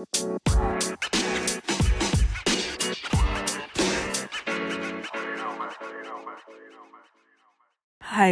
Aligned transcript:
Hi 0.00 0.06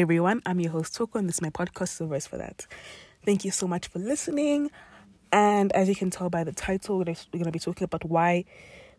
everyone, 0.01 0.41
I'm 0.47 0.61
your 0.61 0.73
host 0.73 0.95
Toko 0.95 1.19
and 1.19 1.29
this 1.29 1.37
is 1.37 1.43
my 1.43 1.51
podcast 1.51 1.89
Silvers 1.89 2.27
for 2.27 2.39
that. 2.39 2.67
Thank 3.23 3.45
you 3.45 3.51
so 3.51 3.69
much 3.69 3.89
for 3.89 3.99
listening. 3.99 4.71
And 5.31 5.71
as 5.73 5.91
you 5.91 5.95
can 5.95 6.09
tell 6.09 6.31
by 6.31 6.43
the 6.43 6.53
title, 6.53 6.97
we're 6.97 7.05
going 7.05 7.45
to 7.45 7.51
be 7.51 7.59
talking 7.59 7.85
about 7.85 8.07
why 8.07 8.47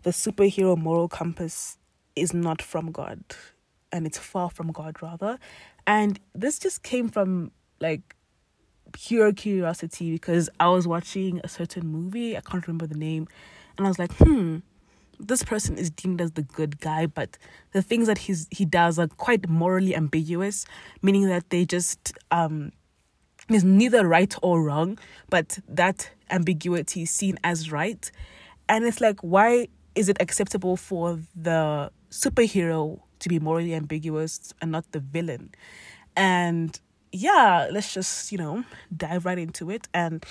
the 0.04 0.12
superhero 0.12 0.78
moral 0.78 1.08
compass 1.08 1.80
is 2.16 2.36
not 2.36 2.62
from 2.62 2.92
God 2.92 3.24
and 3.92 4.06
it's 4.06 4.20
far 4.20 4.52
from 4.52 4.72
God 4.72 5.02
rather. 5.02 5.40
And 5.88 6.20
this 6.36 6.60
just 6.60 6.84
came 6.84 7.10
from 7.10 7.52
like 7.80 8.16
pure 8.92 9.32
curiosity 9.34 10.12
because 10.12 10.50
I 10.60 10.68
was 10.70 10.88
watching 10.88 11.42
a 11.44 11.48
certain 11.48 11.88
movie, 11.88 12.38
I 12.38 12.42
can't 12.42 12.66
remember 12.68 12.88
the 12.88 12.98
name, 12.98 13.28
and 13.78 13.86
I 13.86 13.90
was 13.90 14.00
like, 14.00 14.14
hmm, 14.14 14.58
this 15.20 15.44
person 15.44 15.78
is 15.78 15.90
deemed 15.90 16.22
as 16.22 16.32
the 16.32 16.42
good 16.42 16.80
guy, 16.80 17.06
but 17.06 17.38
the 17.74 17.82
things 17.82 18.08
that 18.08 18.20
he's 18.20 18.48
he 18.52 18.66
does 18.66 18.98
are 18.98 19.08
quite 19.08 19.50
morally 19.50 19.96
ambiguous, 19.96 20.66
meaning 21.02 21.28
that 21.28 21.50
they 21.50 21.66
just 21.66 22.14
um 22.32 22.72
is 23.50 23.64
neither 23.64 24.08
right 24.08 24.34
or 24.42 24.62
wrong, 24.62 24.98
but 25.30 25.60
that 25.68 26.12
ambiguity 26.30 27.04
is 27.04 27.12
seen 27.12 27.38
as 27.44 27.72
right. 27.72 28.12
And 28.68 28.86
it's 28.86 29.02
like, 29.02 29.20
why 29.22 29.68
is 29.96 30.10
it 30.10 30.18
acceptable 30.20 30.78
for 30.78 31.20
the 31.36 31.92
superhero 32.12 33.00
to 33.20 33.30
be 33.30 33.40
morally 33.40 33.74
ambiguous 33.74 34.54
and 34.62 34.72
not 34.72 34.92
the 34.92 35.00
villain? 35.00 35.50
And 36.16 36.80
yeah, 37.12 37.68
let's 37.72 37.94
just, 37.94 38.32
you 38.32 38.38
know, 38.38 38.64
dive 38.96 39.26
right 39.26 39.38
into 39.38 39.70
it. 39.70 39.88
And 39.94 40.24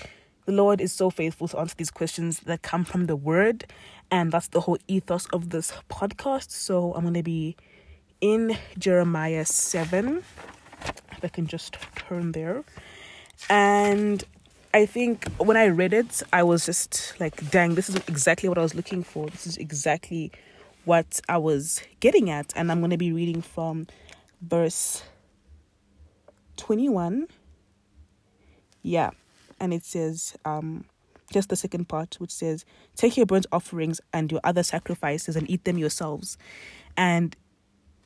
the 0.46 0.52
Lord 0.52 0.80
is 0.80 0.92
so 0.92 1.10
faithful 1.10 1.48
to 1.48 1.58
answer 1.58 1.74
these 1.76 1.90
questions 1.90 2.40
that 2.40 2.62
come 2.62 2.84
from 2.84 3.06
the 3.06 3.16
Word. 3.16 3.64
And 4.10 4.32
that's 4.32 4.48
the 4.48 4.60
whole 4.60 4.78
ethos 4.86 5.26
of 5.26 5.50
this 5.50 5.72
podcast. 5.90 6.50
So 6.50 6.94
I'm 6.94 7.02
going 7.02 7.14
to 7.14 7.22
be 7.22 7.56
in 8.20 8.56
Jeremiah 8.78 9.44
7. 9.44 10.22
If 11.12 11.24
I 11.24 11.28
can 11.28 11.46
just 11.46 11.76
turn 11.96 12.32
there. 12.32 12.64
And 13.50 14.24
I 14.72 14.86
think 14.86 15.28
when 15.38 15.56
I 15.56 15.66
read 15.66 15.92
it, 15.92 16.22
I 16.32 16.42
was 16.42 16.64
just 16.64 17.14
like, 17.18 17.50
dang, 17.50 17.74
this 17.74 17.88
is 17.88 17.96
exactly 17.96 18.48
what 18.48 18.58
I 18.58 18.62
was 18.62 18.74
looking 18.74 19.02
for. 19.02 19.26
This 19.26 19.46
is 19.46 19.56
exactly 19.56 20.30
what 20.84 21.20
I 21.28 21.38
was 21.38 21.82
getting 22.00 22.30
at. 22.30 22.52
And 22.56 22.70
I'm 22.70 22.78
going 22.80 22.90
to 22.90 22.96
be 22.96 23.12
reading 23.12 23.42
from 23.42 23.86
verse 24.40 25.02
21. 26.58 27.26
Yeah. 28.82 29.10
And 29.58 29.72
it 29.72 29.84
says, 29.84 30.36
um, 30.44 30.84
just 31.32 31.48
the 31.48 31.56
second 31.56 31.88
part, 31.88 32.16
which 32.18 32.30
says, 32.30 32.64
Take 32.96 33.16
your 33.16 33.26
burnt 33.26 33.46
offerings 33.52 34.00
and 34.12 34.30
your 34.30 34.40
other 34.44 34.62
sacrifices 34.62 35.36
and 35.36 35.48
eat 35.50 35.64
them 35.64 35.78
yourselves. 35.78 36.36
And 36.96 37.36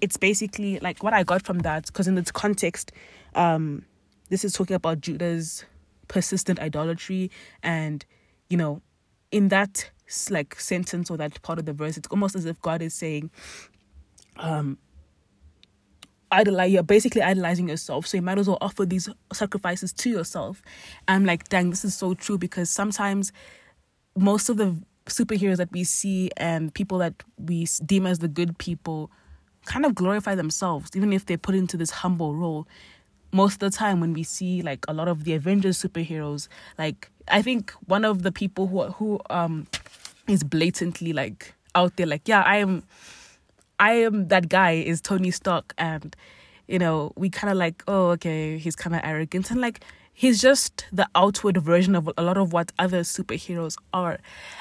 it's 0.01 0.17
basically 0.17 0.79
like 0.81 1.03
what 1.03 1.13
I 1.13 1.23
got 1.23 1.43
from 1.43 1.61
that, 1.61 1.87
because 1.87 2.09
in 2.09 2.19
its 2.19 2.31
context, 2.31 2.93
um, 3.35 3.85
this 4.29 4.45
is 4.45 4.53
talking 4.53 4.75
about 4.75 5.01
Judah's 5.01 5.65
persistent 6.09 6.59
idolatry. 6.59 7.31
And, 7.63 8.05
you 8.49 8.57
know, 8.57 8.83
in 9.31 9.49
that 9.49 9.91
like 10.31 10.59
sentence 10.59 11.11
or 11.11 11.17
that 11.17 11.41
part 11.43 11.59
of 11.59 11.65
the 11.65 11.73
verse, 11.73 11.97
it's 11.97 12.09
almost 12.09 12.35
as 12.35 12.45
if 12.45 12.61
God 12.61 12.83
is 12.83 12.95
saying, 12.95 13.31
um, 14.37 14.79
idolize 16.33 16.73
you're 16.73 16.83
basically 16.83 17.23
idolizing 17.23 17.69
yourself 17.69 18.07
so 18.07 18.17
you 18.17 18.23
might 18.23 18.39
as 18.39 18.49
well 18.49 18.59
offer 18.61 18.85
these 18.85 19.09
sacrifices 19.33 19.93
to 19.93 20.11
yourself. 20.11 20.63
I'm 21.09 21.25
like 21.25 21.49
dang 21.49 21.71
this 21.71 21.85
is 21.85 21.95
so 21.95 22.15
true 22.15 22.39
because 22.39 22.71
sometimes 22.71 23.33
most 24.17 24.49
of 24.49 24.57
the 24.57 24.77
superheroes 25.07 25.57
that 25.57 25.73
we 25.73 25.85
see 25.85 26.31
and 26.37 26.73
people 26.75 26.99
that 26.99 27.15
we 27.39 27.67
deem 27.85 28.07
as 28.07 28.21
the 28.21 28.29
good 28.29 28.57
people 28.59 29.11
kind 29.65 29.85
of 29.85 29.95
glorify 29.95 30.35
themselves 30.35 30.91
even 30.95 31.13
if 31.13 31.27
they're 31.27 31.39
put 31.39 31.55
into 31.55 31.77
this 31.77 31.91
humble 31.91 32.35
role. 32.35 32.67
Most 33.33 33.63
of 33.63 33.71
the 33.73 33.77
time 33.77 34.01
when 34.01 34.13
we 34.13 34.23
see 34.23 34.63
like 34.63 34.85
a 34.89 34.93
lot 34.93 35.09
of 35.09 35.25
the 35.25 35.33
avengers 35.35 35.83
superheroes 35.83 36.49
like 36.79 37.11
i 37.29 37.43
think 37.43 37.71
one 37.87 38.05
of 38.05 38.23
the 38.23 38.33
people 38.33 38.67
who 38.67 38.83
who 38.93 39.21
um 39.31 39.67
is 40.29 40.45
blatantly 40.45 41.13
like 41.13 41.55
out 41.75 41.97
there 41.97 42.07
like 42.07 42.27
yeah 42.27 42.43
i 42.43 42.57
am 42.57 42.83
I 43.83 43.95
am 43.95 44.29
that 44.29 44.49
guy 44.49 44.75
is 44.75 45.01
Tony 45.01 45.33
Stark, 45.33 45.75
and 45.77 46.15
you 46.69 46.79
know 46.79 47.13
we 47.17 47.29
kind 47.29 47.51
of 47.51 47.57
like 47.57 47.83
oh 47.89 48.11
okay 48.11 48.57
he's 48.57 48.77
kind 48.77 48.95
of 48.95 49.03
arrogant 49.03 49.51
and 49.51 49.61
like 49.61 49.85
he's 50.15 50.41
just 50.41 50.87
the 50.93 51.09
outward 51.17 51.57
version 51.57 51.97
of 51.97 52.09
a 52.17 52.23
lot 52.23 52.37
of 52.37 52.53
what 52.53 52.71
other 52.79 53.01
superheroes 53.01 53.77
are, 53.93 54.21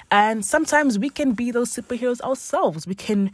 and 0.09 0.43
sometimes 0.43 0.97
we 0.97 1.11
can 1.11 1.33
be 1.33 1.51
those 1.51 1.69
superheroes 1.69 2.19
ourselves. 2.21 2.87
We 2.87 2.95
can 2.95 3.31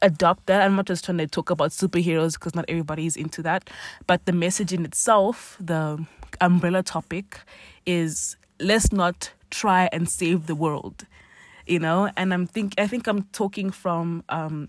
adopt 0.00 0.46
that. 0.46 0.62
I'm 0.62 0.76
not 0.76 0.86
just 0.86 1.04
trying 1.04 1.18
to 1.18 1.26
talk 1.26 1.50
about 1.50 1.72
superheroes 1.72 2.32
because 2.32 2.54
not 2.54 2.64
everybody 2.66 3.04
is 3.04 3.14
into 3.14 3.42
that, 3.42 3.68
but 4.06 4.24
the 4.24 4.32
message 4.32 4.72
in 4.72 4.86
itself, 4.86 5.58
the 5.60 6.06
umbrella 6.40 6.82
topic, 6.82 7.40
is 7.84 8.38
let's 8.58 8.92
not 8.92 9.32
try 9.50 9.90
and 9.92 10.08
save 10.08 10.46
the 10.46 10.54
world 10.54 11.04
you 11.66 11.78
know 11.78 12.10
and 12.16 12.34
i'm 12.34 12.46
think 12.46 12.74
i 12.78 12.86
think 12.86 13.06
i'm 13.06 13.22
talking 13.32 13.70
from 13.70 14.22
um 14.28 14.68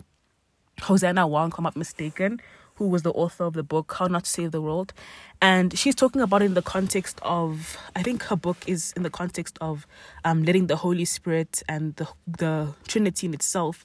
Hosanna 0.82 1.28
Wong, 1.28 1.50
if 1.50 1.58
I'm 1.58 1.64
not 1.64 1.76
mistaken, 1.76 2.42
who 2.76 2.88
was 2.88 3.02
the 3.02 3.12
author 3.12 3.44
of 3.44 3.54
the 3.54 3.64
book 3.64 3.94
How 3.98 4.08
Not 4.08 4.24
to 4.24 4.30
Save 4.30 4.52
the 4.52 4.62
World. 4.62 4.94
And 5.42 5.78
she's 5.78 5.96
talking 5.96 6.22
about 6.22 6.42
it 6.42 6.46
in 6.46 6.54
the 6.54 6.62
context 6.62 7.20
of, 7.22 7.78
I 7.96 8.04
think 8.04 8.24
her 8.24 8.38
book 8.38 8.58
is 8.68 8.94
in 8.96 9.04
the 9.04 9.10
context 9.10 9.58
of 9.60 9.86
um, 10.24 10.44
letting 10.44 10.68
the 10.68 10.78
Holy 10.78 11.06
Spirit 11.06 11.62
and 11.68 11.96
the, 11.98 12.08
the 12.26 12.74
Trinity 12.88 13.28
in 13.28 13.34
itself 13.34 13.84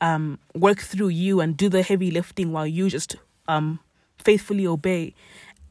um, 0.00 0.40
work 0.54 0.80
through 0.80 1.08
you 1.08 1.40
and 1.40 1.56
do 1.56 1.68
the 1.68 1.82
heavy 1.82 2.10
lifting 2.10 2.50
while 2.50 2.66
you 2.66 2.90
just 2.90 3.14
um, 3.46 3.78
faithfully 4.18 4.66
obey. 4.66 5.14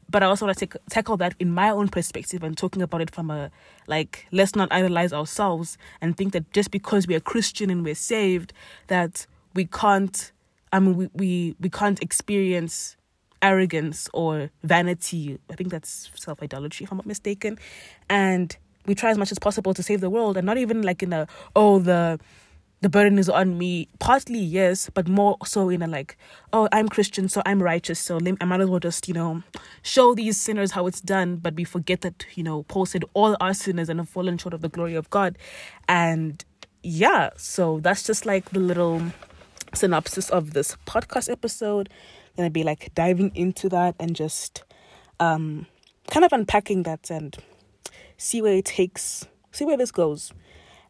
But 0.08 0.22
I 0.22 0.26
also 0.26 0.46
want 0.46 0.58
to 0.58 0.66
take, 0.66 0.76
tackle 0.88 1.18
that 1.18 1.34
in 1.38 1.52
my 1.52 1.70
own 1.70 1.88
perspective 1.88 2.42
and 2.42 2.56
talking 2.56 2.82
about 2.82 3.02
it 3.02 3.14
from 3.14 3.30
a 3.30 3.50
like, 3.86 4.26
let's 4.32 4.56
not 4.56 4.72
idolize 4.72 5.12
ourselves 5.12 5.76
and 6.00 6.16
think 6.16 6.32
that 6.32 6.50
just 6.52 6.70
because 6.70 7.06
we're 7.06 7.20
Christian 7.20 7.68
and 7.68 7.84
we're 7.84 7.94
saved, 7.94 8.52
that 8.88 9.26
we 9.54 9.66
can't 9.66 10.32
I 10.72 10.80
mean, 10.80 10.96
we, 10.96 11.08
we, 11.14 11.56
we 11.60 11.68
can't 11.68 12.02
experience 12.02 12.96
arrogance 13.42 14.08
or 14.14 14.50
vanity. 14.62 15.38
I 15.50 15.54
think 15.54 15.70
that's 15.70 16.10
self 16.14 16.42
idolatry, 16.42 16.84
if 16.84 16.90
I'm 16.90 16.98
not 16.98 17.06
mistaken. 17.06 17.58
And 18.08 18.56
we 18.86 18.94
try 18.94 19.10
as 19.10 19.18
much 19.18 19.32
as 19.32 19.38
possible 19.38 19.74
to 19.74 19.82
save 19.82 20.00
the 20.00 20.10
world, 20.10 20.36
and 20.36 20.46
not 20.46 20.58
even 20.58 20.82
like 20.82 21.02
in 21.02 21.12
a 21.12 21.26
oh 21.54 21.78
the 21.78 22.18
the 22.80 22.88
burden 22.88 23.18
is 23.18 23.28
on 23.28 23.58
me. 23.58 23.88
Partly 24.00 24.40
yes, 24.40 24.90
but 24.92 25.06
more 25.08 25.36
so 25.44 25.68
in 25.68 25.82
a 25.82 25.86
like 25.86 26.16
oh 26.52 26.68
I'm 26.72 26.88
Christian, 26.88 27.28
so 27.28 27.42
I'm 27.44 27.62
righteous, 27.62 27.98
so 27.98 28.18
I 28.40 28.44
might 28.44 28.60
as 28.60 28.68
well 28.68 28.80
just 28.80 29.08
you 29.08 29.14
know 29.14 29.42
show 29.82 30.14
these 30.14 30.40
sinners 30.40 30.72
how 30.72 30.86
it's 30.86 31.00
done. 31.00 31.36
But 31.36 31.54
we 31.54 31.64
forget 31.64 32.00
that 32.00 32.26
you 32.34 32.42
know 32.42 32.64
Paul 32.64 32.86
said 32.86 33.04
all 33.14 33.36
are 33.40 33.54
sinners 33.54 33.88
and 33.88 34.00
have 34.00 34.08
fallen 34.08 34.38
short 34.38 34.54
of 34.54 34.62
the 34.62 34.68
glory 34.68 34.94
of 34.94 35.10
God, 35.10 35.36
and 35.88 36.44
yeah, 36.82 37.30
so 37.36 37.78
that's 37.80 38.02
just 38.02 38.26
like 38.26 38.50
the 38.50 38.58
little 38.58 39.00
synopsis 39.74 40.30
of 40.30 40.52
this 40.52 40.76
podcast 40.86 41.30
episode. 41.30 41.88
I'm 41.90 42.36
Gonna 42.36 42.50
be 42.50 42.64
like 42.64 42.94
diving 42.94 43.32
into 43.34 43.68
that 43.70 43.94
and 43.98 44.16
just 44.16 44.64
um 45.20 45.66
kind 46.10 46.24
of 46.24 46.32
unpacking 46.32 46.82
that 46.84 47.10
and 47.10 47.36
see 48.16 48.42
where 48.42 48.54
it 48.54 48.64
takes 48.64 49.26
see 49.52 49.64
where 49.64 49.76
this 49.76 49.92
goes. 49.92 50.32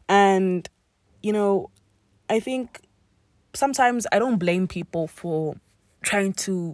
And 0.09 0.67
you 1.21 1.33
know, 1.33 1.69
I 2.29 2.39
think 2.39 2.81
sometimes 3.53 4.07
I 4.11 4.19
don't 4.19 4.37
blame 4.37 4.67
people 4.67 5.07
for 5.07 5.55
trying 6.01 6.33
to 6.33 6.73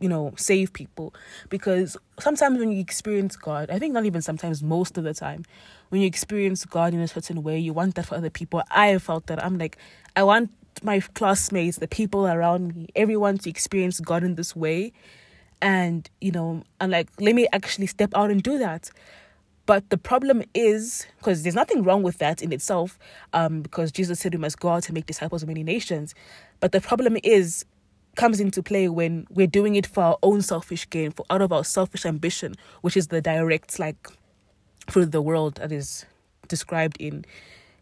you 0.00 0.08
know 0.08 0.32
save 0.36 0.72
people 0.72 1.14
because 1.48 1.96
sometimes 2.20 2.58
when 2.58 2.70
you 2.70 2.80
experience 2.80 3.34
god 3.34 3.70
i 3.70 3.78
think 3.78 3.94
not 3.94 4.04
even 4.04 4.20
sometimes 4.20 4.62
most 4.62 4.98
of 4.98 5.04
the 5.04 5.14
time 5.14 5.42
when 5.88 6.02
you 6.02 6.06
experience 6.06 6.64
god 6.66 6.92
in 6.92 7.00
a 7.00 7.08
certain 7.08 7.42
way 7.42 7.58
you 7.58 7.72
want 7.72 7.94
that 7.94 8.04
for 8.04 8.14
other 8.14 8.28
people 8.28 8.62
i 8.70 8.88
have 8.88 9.02
felt 9.02 9.26
that 9.26 9.42
i'm 9.42 9.56
like 9.56 9.78
i 10.14 10.22
want 10.22 10.50
my 10.82 11.00
classmates, 11.00 11.78
the 11.78 11.88
people 11.88 12.26
around 12.26 12.74
me, 12.74 12.88
everyone 12.94 13.38
to 13.38 13.50
experience 13.50 14.00
God 14.00 14.22
in 14.22 14.34
this 14.34 14.54
way. 14.54 14.92
And, 15.62 16.08
you 16.20 16.32
know, 16.32 16.62
and 16.80 16.92
like, 16.92 17.08
let 17.18 17.34
me 17.34 17.46
actually 17.52 17.86
step 17.86 18.10
out 18.14 18.30
and 18.30 18.42
do 18.42 18.58
that. 18.58 18.90
But 19.64 19.90
the 19.90 19.98
problem 19.98 20.44
is, 20.54 21.06
because 21.18 21.42
there's 21.42 21.54
nothing 21.54 21.82
wrong 21.82 22.02
with 22.02 22.18
that 22.18 22.40
in 22.40 22.52
itself, 22.52 22.98
um, 23.32 23.62
because 23.62 23.90
Jesus 23.90 24.20
said 24.20 24.32
we 24.32 24.38
must 24.38 24.60
go 24.60 24.68
out 24.68 24.86
and 24.86 24.94
make 24.94 25.06
disciples 25.06 25.42
of 25.42 25.48
many 25.48 25.64
nations. 25.64 26.14
But 26.60 26.72
the 26.72 26.80
problem 26.80 27.16
is, 27.24 27.64
comes 28.14 28.38
into 28.40 28.62
play 28.62 28.88
when 28.88 29.26
we're 29.30 29.46
doing 29.46 29.74
it 29.74 29.86
for 29.86 30.02
our 30.02 30.18
own 30.22 30.40
selfish 30.40 30.88
gain, 30.88 31.10
for 31.10 31.26
out 31.30 31.42
of 31.42 31.52
our 31.52 31.64
selfish 31.64 32.06
ambition, 32.06 32.54
which 32.82 32.96
is 32.96 33.08
the 33.08 33.20
direct, 33.20 33.78
like, 33.78 34.08
for 34.88 35.04
the 35.04 35.20
world 35.20 35.56
that 35.56 35.72
is 35.72 36.06
described 36.48 36.96
in 37.00 37.24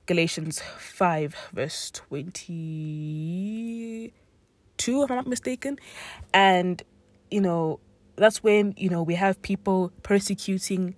Galatians 0.07 0.61
5, 0.61 1.35
verse 1.55 1.91
22, 1.91 4.13
if 4.87 5.11
I'm 5.11 5.17
not 5.17 5.27
mistaken. 5.27 5.79
And, 6.33 6.83
you 7.31 7.41
know, 7.41 7.81
that's 8.17 8.43
when, 8.43 8.75
you 8.77 8.91
know, 8.91 9.03
we 9.03 9.15
have 9.15 9.41
people 9.43 9.93
persecuting 10.03 10.95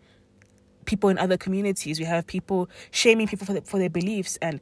people 0.87 1.11
in 1.11 1.19
other 1.19 1.37
communities. 1.37 1.99
We 1.99 2.05
have 2.05 2.27
people 2.27 2.69
shaming 2.91 3.29
people 3.29 3.47
for, 3.47 3.53
the, 3.53 3.63
for 3.63 3.79
their 3.79 3.91
beliefs 3.91 4.39
and 4.43 4.61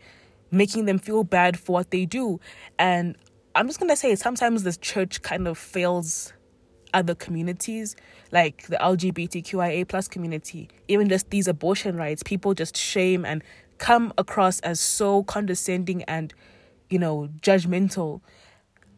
making 0.50 0.84
them 0.84 0.98
feel 0.98 1.24
bad 1.24 1.58
for 1.58 1.72
what 1.72 1.90
they 1.90 2.04
do. 2.04 2.40
And 2.78 3.16
I'm 3.54 3.66
just 3.66 3.80
gonna 3.80 3.96
say 3.96 4.14
sometimes 4.16 4.62
the 4.62 4.72
church 4.72 5.22
kind 5.22 5.48
of 5.48 5.56
fails 5.56 6.32
other 6.92 7.14
communities 7.14 7.96
like 8.30 8.66
the 8.68 8.76
LGBTQIA 8.76 9.86
plus 9.86 10.08
community, 10.08 10.68
even 10.88 11.08
just 11.08 11.30
these 11.30 11.48
abortion 11.48 11.96
rights, 11.96 12.22
people 12.22 12.54
just 12.54 12.76
shame 12.76 13.24
and 13.24 13.42
come 13.78 14.12
across 14.18 14.60
as 14.60 14.80
so 14.80 15.22
condescending 15.24 16.02
and, 16.04 16.32
you 16.90 16.98
know, 16.98 17.28
judgmental 17.40 18.20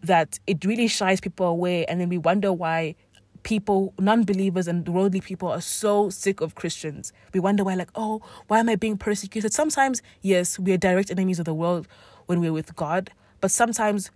that 0.02 0.38
it 0.46 0.64
really 0.64 0.88
shies 0.88 1.20
people 1.20 1.46
away 1.46 1.84
and 1.86 2.00
then 2.00 2.08
we 2.08 2.18
wonder 2.18 2.52
why 2.52 2.94
people, 3.42 3.94
non 3.98 4.24
believers 4.24 4.66
and 4.66 4.88
worldly 4.88 5.20
people 5.20 5.48
are 5.48 5.60
so 5.60 6.10
sick 6.10 6.40
of 6.40 6.54
Christians. 6.56 7.12
We 7.32 7.40
wonder 7.40 7.62
why, 7.62 7.74
like, 7.74 7.90
oh, 7.94 8.20
why 8.48 8.58
am 8.58 8.68
I 8.68 8.74
being 8.74 8.96
persecuted? 8.96 9.52
Sometimes, 9.52 10.02
yes, 10.20 10.58
we 10.58 10.72
are 10.72 10.76
direct 10.76 11.10
enemies 11.10 11.38
of 11.38 11.44
the 11.44 11.54
world 11.54 11.86
when 12.26 12.40
we're 12.40 12.52
with 12.52 12.74
God, 12.74 13.10
but 13.40 13.52
sometimes 13.52 14.10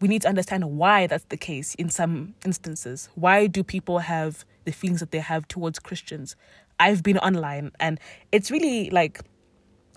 we 0.00 0.06
need 0.06 0.22
to 0.22 0.28
understand 0.28 0.64
why 0.78 1.08
that's 1.08 1.24
the 1.24 1.36
case 1.36 1.74
in 1.74 1.90
some 1.90 2.34
instances. 2.44 3.08
Why 3.16 3.48
do 3.48 3.64
people 3.64 3.98
have 3.98 4.44
the 4.64 4.70
feelings 4.70 5.00
that 5.00 5.10
they 5.10 5.18
have 5.18 5.48
towards 5.48 5.80
Christians? 5.80 6.36
I've 6.78 7.02
been 7.02 7.18
online 7.18 7.72
and 7.80 7.98
it's 8.30 8.50
really 8.50 8.90
like 8.90 9.20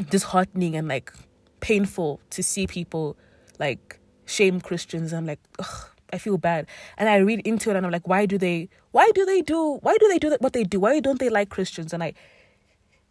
disheartening 0.09 0.75
and 0.75 0.87
like 0.87 1.13
painful 1.59 2.19
to 2.31 2.43
see 2.43 2.67
people 2.67 3.17
like 3.59 3.99
shame 4.25 4.61
Christians. 4.61 5.13
I'm 5.13 5.25
like, 5.25 5.39
ugh, 5.59 5.89
I 6.11 6.17
feel 6.17 6.37
bad. 6.37 6.67
And 6.97 7.09
I 7.09 7.17
read 7.17 7.41
into 7.41 7.69
it 7.69 7.75
and 7.75 7.85
I'm 7.85 7.91
like, 7.91 8.07
why 8.07 8.25
do 8.25 8.37
they 8.37 8.69
why 8.91 9.09
do 9.13 9.25
they 9.25 9.41
do 9.41 9.79
why 9.81 9.97
do 9.97 10.07
they 10.09 10.19
do 10.19 10.35
what 10.39 10.53
they 10.53 10.63
do? 10.63 10.79
Why 10.79 10.99
don't 10.99 11.19
they 11.19 11.29
like 11.29 11.49
Christians? 11.49 11.93
And 11.93 12.03
I 12.03 12.13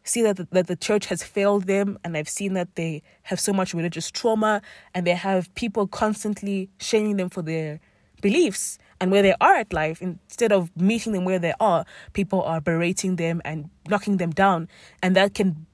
see 0.05 0.23
that 0.23 0.37
the, 0.37 0.49
that 0.51 0.67
the 0.67 0.77
church 0.77 1.07
has 1.07 1.23
failed 1.23 1.65
them 1.65 1.99
and 2.05 2.17
I've 2.17 2.29
seen 2.29 2.55
that 2.55 2.75
they 2.75 3.03
have 3.25 3.39
so 3.39 3.53
much 3.53 3.75
religious 3.75 4.11
trauma 4.11 4.63
and 4.95 5.07
they 5.07 5.15
have 5.15 5.55
people 5.55 5.87
constantly 5.87 6.71
shaming 6.79 7.17
them 7.17 7.29
for 7.29 7.43
their 7.43 7.81
beliefs 8.23 8.79
and 9.01 9.11
where 9.11 9.23
they 9.23 9.35
are 9.41 9.55
at 9.55 9.73
life 9.73 10.03
instead 10.03 10.53
of 10.53 10.75
meeting 10.77 11.13
them 11.13 11.25
where 11.25 11.39
they 11.39 11.55
are 11.61 11.85
people 12.13 12.43
are 12.43 12.61
berating 12.61 13.17
them 13.17 13.41
and 13.45 13.71
knocking 13.89 14.17
them 14.19 14.31
down 14.31 14.69
and 15.03 15.17
that 15.17 15.35
can 15.35 15.67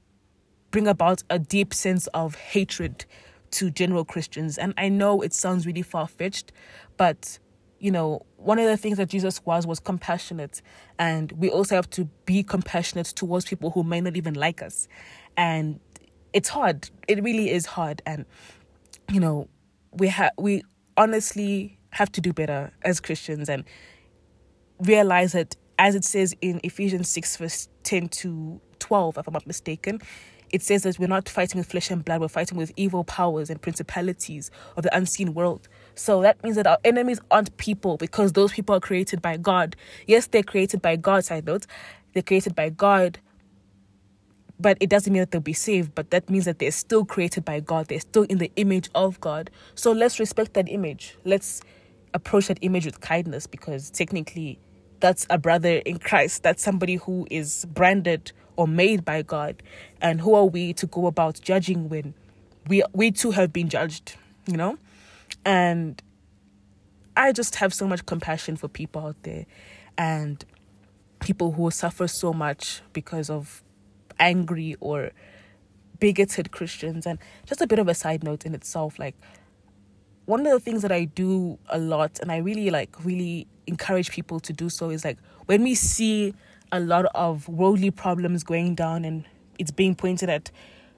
bring 0.71 0.87
about 0.87 1.23
a 1.29 1.39
deep 1.39 1.73
sense 1.73 2.07
of 2.07 2.35
hatred 2.35 3.05
to 3.51 3.71
general 3.71 4.05
Christians. 4.05 4.57
And 4.57 4.73
I 4.77 4.89
know 4.89 5.21
it 5.21 5.33
sounds 5.33 5.65
really 5.65 5.81
far 5.81 6.07
fetched, 6.07 6.51
but 6.97 7.39
you 7.79 7.91
know, 7.91 8.25
one 8.37 8.59
of 8.59 8.65
the 8.65 8.77
things 8.77 8.97
that 8.97 9.09
Jesus 9.09 9.45
was 9.45 9.67
was 9.67 9.79
compassionate. 9.79 10.61
And 10.97 11.31
we 11.33 11.49
also 11.49 11.75
have 11.75 11.89
to 11.91 12.05
be 12.25 12.43
compassionate 12.43 13.07
towards 13.07 13.45
people 13.45 13.71
who 13.71 13.83
may 13.83 14.01
not 14.01 14.17
even 14.17 14.33
like 14.33 14.61
us. 14.61 14.87
And 15.35 15.79
it's 16.33 16.49
hard. 16.49 16.89
It 17.07 17.23
really 17.23 17.51
is 17.51 17.65
hard. 17.65 18.01
And, 18.05 18.25
you 19.11 19.19
know, 19.19 19.47
we 19.91 20.07
have, 20.07 20.31
we 20.37 20.63
honestly 20.95 21.77
have 21.91 22.11
to 22.13 22.21
do 22.21 22.33
better 22.33 22.71
as 22.83 22.99
Christians 22.99 23.49
and 23.49 23.63
realize 24.79 25.33
that 25.33 25.55
as 25.79 25.95
it 25.95 26.03
says 26.03 26.35
in 26.41 26.59
Ephesians 26.63 27.07
6, 27.09 27.37
verse 27.37 27.69
10 27.83 28.09
to 28.09 28.59
12, 28.79 29.17
if 29.19 29.27
I'm 29.27 29.33
not 29.33 29.45
mistaken, 29.45 30.01
it 30.51 30.61
says 30.61 30.83
that 30.83 30.97
we're 30.99 31.07
not 31.07 31.27
fighting 31.27 31.59
with 31.59 31.69
flesh 31.69 31.91
and 31.91 32.03
blood, 32.03 32.21
we're 32.21 32.27
fighting 32.27 32.57
with 32.57 32.71
evil 32.75 33.03
powers 33.03 33.49
and 33.49 33.61
principalities 33.61 34.49
of 34.75 34.83
the 34.83 34.95
unseen 34.95 35.33
world. 35.33 35.67
So 35.95 36.21
that 36.21 36.43
means 36.43 36.55
that 36.55 36.67
our 36.67 36.77
enemies 36.83 37.19
aren't 37.31 37.55
people 37.57 37.97
because 37.97 38.33
those 38.33 38.53
people 38.53 38.75
are 38.75 38.79
created 38.79 39.21
by 39.21 39.37
God. 39.37 39.75
Yes, 40.05 40.27
they're 40.27 40.43
created 40.43 40.81
by 40.81 40.95
God, 40.95 41.25
side 41.25 41.45
note. 41.45 41.65
They're 42.13 42.23
created 42.23 42.55
by 42.55 42.69
God, 42.69 43.19
but 44.59 44.77
it 44.79 44.89
doesn't 44.89 45.11
mean 45.11 45.21
that 45.21 45.31
they'll 45.31 45.41
be 45.41 45.53
saved. 45.53 45.93
But 45.93 46.11
that 46.11 46.29
means 46.29 46.45
that 46.45 46.59
they're 46.59 46.71
still 46.71 47.05
created 47.05 47.45
by 47.45 47.59
God. 47.59 47.87
They're 47.87 47.99
still 47.99 48.23
in 48.23 48.37
the 48.37 48.51
image 48.55 48.89
of 48.95 49.19
God. 49.19 49.51
So 49.75 49.91
let's 49.91 50.19
respect 50.19 50.53
that 50.53 50.69
image. 50.69 51.17
Let's 51.25 51.61
approach 52.13 52.47
that 52.47 52.59
image 52.61 52.85
with 52.85 53.01
kindness 53.01 53.45
because 53.47 53.89
technically 53.89 54.59
that's 54.99 55.27
a 55.29 55.37
brother 55.37 55.81
in 55.85 55.99
Christ. 55.99 56.43
That's 56.43 56.63
somebody 56.63 56.95
who 56.95 57.27
is 57.29 57.65
branded 57.65 58.31
or 58.57 58.67
made 58.67 59.05
by 59.05 59.21
God. 59.21 59.63
And 60.01 60.19
who 60.19 60.35
are 60.35 60.45
we 60.45 60.73
to 60.73 60.85
go 60.85 61.07
about 61.07 61.39
judging 61.41 61.87
when 61.87 62.13
we 62.67 62.83
we 62.93 63.11
too 63.11 63.31
have 63.31 63.53
been 63.53 63.69
judged, 63.69 64.15
you 64.45 64.57
know? 64.57 64.77
And 65.45 66.01
I 67.15 67.31
just 67.31 67.55
have 67.55 67.73
so 67.73 67.87
much 67.87 68.05
compassion 68.05 68.57
for 68.57 68.67
people 68.67 69.05
out 69.05 69.15
there 69.23 69.45
and 69.97 70.43
people 71.19 71.53
who 71.53 71.71
suffer 71.71 72.07
so 72.07 72.33
much 72.33 72.81
because 72.93 73.29
of 73.29 73.63
angry 74.19 74.75
or 74.79 75.11
bigoted 75.99 76.51
Christians. 76.51 77.05
And 77.05 77.17
just 77.45 77.61
a 77.61 77.67
bit 77.67 77.79
of 77.79 77.87
a 77.87 77.93
side 77.93 78.23
note 78.23 78.45
in 78.45 78.53
itself, 78.53 78.99
like 78.99 79.15
one 80.25 80.45
of 80.45 80.51
the 80.51 80.59
things 80.59 80.81
that 80.81 80.91
I 80.91 81.05
do 81.05 81.57
a 81.69 81.79
lot 81.79 82.19
and 82.19 82.31
I 82.31 82.37
really 82.37 82.69
like 82.69 82.93
really 83.03 83.47
encourage 83.65 84.11
people 84.11 84.39
to 84.41 84.53
do 84.53 84.69
so 84.69 84.89
is 84.89 85.03
like 85.05 85.17
when 85.45 85.63
we 85.63 85.73
see 85.73 86.33
a 86.71 86.79
lot 86.79 87.05
of 87.15 87.47
worldly 87.47 87.91
problems 87.91 88.43
going 88.43 88.75
down 88.75 89.05
and 89.05 89.25
it's 89.59 89.71
being 89.71 89.95
pointed 89.95 90.29
at 90.29 90.51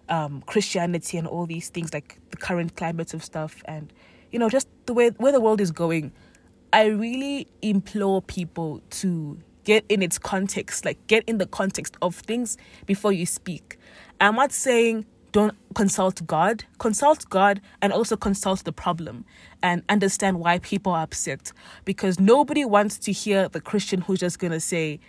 um, 0.10 0.42
Christianity 0.46 1.18
and 1.18 1.28
all 1.28 1.46
these 1.46 1.70
things 1.70 1.94
like 1.94 2.20
the 2.32 2.38
current 2.38 2.76
climate 2.76 3.14
of 3.14 3.24
stuff 3.24 3.62
and 3.66 3.94
you 4.32 4.40
know 4.40 4.50
just 4.50 4.68
the 4.86 4.94
way 4.94 5.10
where 5.18 5.32
the 5.32 5.40
world 5.40 5.62
is 5.62 5.72
going 5.72 6.12
I 6.74 6.86
really 6.86 7.48
implore 7.62 8.22
people 8.22 8.82
to 8.92 9.40
get 9.64 9.86
in 9.88 10.02
its 10.02 10.18
context 10.18 10.86
like 10.86 11.06
get 11.08 11.24
in 11.26 11.38
the 11.38 11.46
context 11.46 11.96
of 12.02 12.16
things 12.16 12.58
before 12.86 13.14
you 13.14 13.26
speak 13.26 13.78
I'm 14.20 14.36
not 14.36 14.52
saying 14.52 15.06
don't 15.32 15.56
consult 15.76 16.26
God, 16.26 16.64
consult 16.80 17.30
God 17.30 17.62
and 17.82 17.94
also 17.94 18.18
consult 18.18 18.64
the 18.64 18.72
problem 18.72 19.26
and 19.62 19.84
understand 19.90 20.40
why 20.40 20.60
people 20.60 20.94
are 20.94 21.04
upset. 21.04 21.52
Because 21.86 22.20
nobody 22.20 22.66
wants 22.66 22.98
to 23.00 23.12
hear 23.12 23.48
the 23.48 23.62
Christian 23.62 24.02
who's 24.02 24.20
just 24.20 24.40
going 24.40 24.54
to 24.54 24.60
say, 24.60 25.00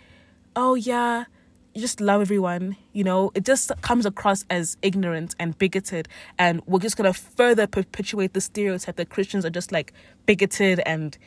oh 0.55 0.75
yeah, 0.75 1.25
you 1.73 1.81
just 1.81 2.01
love 2.01 2.21
everyone, 2.21 2.75
you 2.91 3.03
know, 3.03 3.31
it 3.33 3.45
just 3.45 3.71
comes 3.81 4.05
across 4.05 4.45
as 4.49 4.77
ignorant 4.81 5.35
and 5.39 5.57
bigoted. 5.57 6.07
And 6.37 6.61
we're 6.65 6.79
just 6.79 6.97
going 6.97 7.11
to 7.11 7.17
further 7.17 7.65
perpetuate 7.67 8.33
the 8.33 8.41
stereotype 8.41 8.97
that 8.97 9.09
Christians 9.09 9.45
are 9.45 9.49
just 9.49 9.71
like 9.71 9.93
bigoted 10.25 10.81
and, 10.85 11.17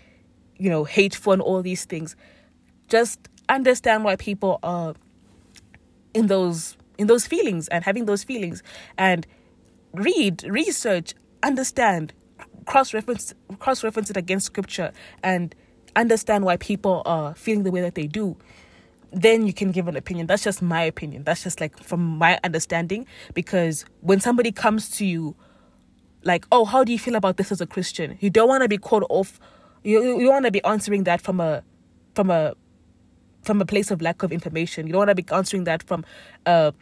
you 0.58 0.68
know, 0.68 0.84
hateful 0.84 1.32
and 1.32 1.40
all 1.40 1.62
these 1.62 1.84
things. 1.86 2.14
Just 2.88 3.28
understand 3.48 4.04
why 4.04 4.16
people 4.16 4.58
are 4.62 4.94
in 6.12 6.26
those 6.26 6.76
in 6.96 7.08
those 7.08 7.26
feelings 7.26 7.66
and 7.68 7.84
having 7.84 8.04
those 8.06 8.22
feelings 8.22 8.62
and 8.96 9.26
read 9.92 10.44
research 10.44 11.12
understand 11.42 12.12
cross 12.66 12.94
reference 12.94 13.34
cross 13.58 13.82
reference 13.82 14.10
it 14.10 14.16
against 14.16 14.46
scripture 14.46 14.92
and 15.22 15.54
understand 15.96 16.44
why 16.44 16.56
people 16.56 17.02
are 17.04 17.34
feeling 17.34 17.64
the 17.64 17.70
way 17.70 17.80
that 17.80 17.96
they 17.96 18.06
do 18.06 18.36
then 19.14 19.46
you 19.46 19.52
can 19.52 19.70
give 19.70 19.88
an 19.88 19.96
opinion. 19.96 20.26
That's 20.26 20.42
just 20.42 20.60
my 20.60 20.82
opinion. 20.82 21.24
That's 21.24 21.42
just 21.42 21.60
like 21.60 21.78
from 21.82 22.18
my 22.18 22.38
understanding. 22.42 23.06
Because 23.32 23.84
when 24.00 24.20
somebody 24.20 24.50
comes 24.52 24.88
to 24.90 25.06
you, 25.06 25.36
like, 26.24 26.46
oh, 26.50 26.64
how 26.64 26.84
do 26.84 26.92
you 26.92 26.98
feel 26.98 27.14
about 27.14 27.36
this 27.36 27.52
as 27.52 27.60
a 27.60 27.66
Christian? 27.66 28.18
You 28.20 28.30
don't 28.30 28.48
want 28.48 28.62
to 28.62 28.68
be 28.68 28.78
called 28.78 29.04
off. 29.10 29.38
You 29.82 30.18
you 30.18 30.30
want 30.30 30.46
to 30.46 30.50
be 30.50 30.64
answering 30.64 31.04
that 31.04 31.20
from 31.20 31.40
a 31.40 31.62
from 32.14 32.30
a 32.30 32.54
from 33.42 33.60
a 33.60 33.66
place 33.66 33.90
of 33.90 34.02
lack 34.02 34.22
of 34.22 34.32
information. 34.32 34.86
You 34.86 34.92
don't 34.92 35.06
want 35.06 35.10
to 35.10 35.14
be 35.14 35.26
answering 35.32 35.64
that 35.64 35.82
from 35.82 36.04
a 36.46 36.72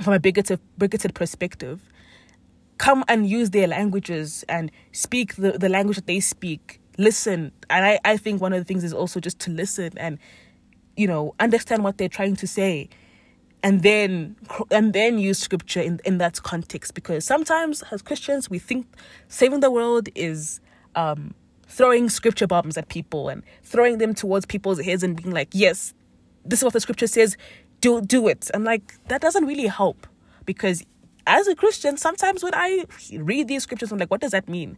from 0.00 0.12
a 0.12 0.20
bigoted 0.20 0.60
bigoted 0.78 1.14
perspective. 1.14 1.80
Come 2.78 3.04
and 3.08 3.28
use 3.28 3.50
their 3.50 3.66
languages 3.66 4.44
and 4.48 4.70
speak 4.92 5.36
the, 5.36 5.52
the 5.52 5.68
language 5.68 5.96
that 5.96 6.06
they 6.06 6.20
speak. 6.20 6.80
Listen. 6.98 7.52
And 7.70 7.86
I, 7.86 8.00
I 8.04 8.16
think 8.16 8.40
one 8.40 8.52
of 8.52 8.58
the 8.58 8.64
things 8.64 8.84
is 8.84 8.92
also 8.92 9.20
just 9.20 9.38
to 9.40 9.50
listen 9.50 9.92
and 9.96 10.18
you 10.96 11.06
know 11.06 11.34
understand 11.40 11.84
what 11.84 11.98
they're 11.98 12.08
trying 12.08 12.36
to 12.36 12.46
say 12.46 12.88
and 13.62 13.82
then 13.82 14.36
and 14.70 14.92
then 14.92 15.18
use 15.18 15.38
scripture 15.38 15.80
in 15.80 16.00
in 16.04 16.18
that 16.18 16.42
context. 16.42 16.94
Because 16.94 17.24
sometimes 17.24 17.82
as 17.90 18.02
Christians 18.02 18.50
we 18.50 18.58
think 18.58 18.86
saving 19.28 19.60
the 19.60 19.70
world 19.70 20.08
is 20.14 20.60
um, 20.94 21.34
throwing 21.68 22.08
scripture 22.08 22.46
bombs 22.46 22.76
at 22.76 22.88
people 22.88 23.28
and 23.28 23.42
throwing 23.62 23.98
them 23.98 24.14
towards 24.14 24.46
people's 24.46 24.80
heads 24.80 25.02
and 25.02 25.16
being 25.16 25.32
like 25.32 25.48
yes 25.52 25.94
this 26.44 26.58
is 26.60 26.64
what 26.64 26.72
the 26.72 26.80
scripture 26.80 27.06
says 27.06 27.36
do 27.80 28.00
do 28.00 28.28
it. 28.28 28.50
And 28.52 28.64
like 28.64 28.94
that 29.08 29.20
doesn't 29.20 29.46
really 29.46 29.68
help 29.68 30.06
because 30.44 30.84
as 31.26 31.46
a 31.46 31.54
Christian 31.54 31.96
sometimes 31.96 32.42
when 32.42 32.54
I 32.54 32.84
read 33.16 33.48
these 33.48 33.62
scriptures 33.62 33.92
I'm 33.92 33.98
like 33.98 34.10
what 34.10 34.20
does 34.20 34.32
that 34.32 34.48
mean? 34.48 34.76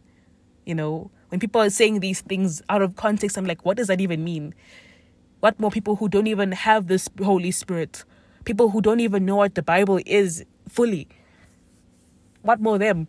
You 0.65 0.75
know 0.75 1.11
when 1.29 1.39
people 1.39 1.59
are 1.61 1.69
saying 1.71 2.01
these 2.01 2.21
things 2.21 2.61
out 2.69 2.83
of 2.83 2.95
context 2.95 3.35
I'm 3.35 3.45
like 3.45 3.65
what 3.65 3.77
does 3.77 3.87
that 3.87 3.99
even 3.99 4.23
mean 4.23 4.53
what 5.39 5.59
more 5.59 5.71
people 5.71 5.97
who 5.97 6.09
don't 6.09 6.27
even 6.27 6.51
have 6.53 6.87
this 6.87 7.09
Holy 7.23 7.51
Spirit? 7.51 8.03
People 8.45 8.69
who 8.69 8.81
don't 8.81 8.99
even 8.99 9.25
know 9.25 9.35
what 9.37 9.55
the 9.55 9.63
Bible 9.63 9.99
is 10.05 10.45
fully. 10.69 11.07
What 12.41 12.59
more 12.61 12.77
them? 12.77 13.07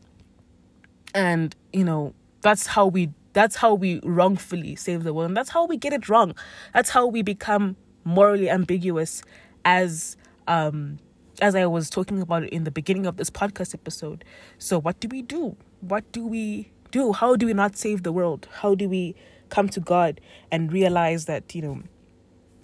And, 1.14 1.54
you 1.72 1.84
know, 1.84 2.14
that's 2.42 2.66
how 2.66 2.86
we 2.86 3.10
that's 3.32 3.56
how 3.56 3.74
we 3.74 4.00
wrongfully 4.02 4.76
save 4.76 5.04
the 5.04 5.12
world. 5.12 5.28
And 5.30 5.36
that's 5.36 5.50
how 5.50 5.66
we 5.66 5.76
get 5.76 5.92
it 5.92 6.08
wrong. 6.08 6.34
That's 6.72 6.90
how 6.90 7.06
we 7.06 7.22
become 7.22 7.76
morally 8.04 8.48
ambiguous 8.50 9.22
as 9.64 10.16
Um, 10.48 10.98
as 11.42 11.54
I 11.54 11.66
was 11.66 11.90
talking 11.90 12.22
about 12.22 12.44
in 12.48 12.64
the 12.64 12.70
beginning 12.70 13.06
of 13.06 13.16
this 13.16 13.30
podcast 13.30 13.74
episode. 13.74 14.24
So, 14.58 14.78
what 14.80 15.00
do 15.00 15.08
we 15.08 15.22
do? 15.22 15.56
What 15.80 16.10
do 16.12 16.26
we 16.26 16.70
do? 16.92 17.12
How 17.12 17.36
do 17.36 17.46
we 17.46 17.52
not 17.52 17.76
save 17.76 18.02
the 18.04 18.12
world? 18.12 18.48
How 18.62 18.74
do 18.74 18.88
we 18.88 19.14
come 19.48 19.68
to 19.70 19.80
God 19.80 20.20
and 20.50 20.72
realize 20.72 21.26
that, 21.26 21.54
you 21.54 21.62
know, 21.62 21.82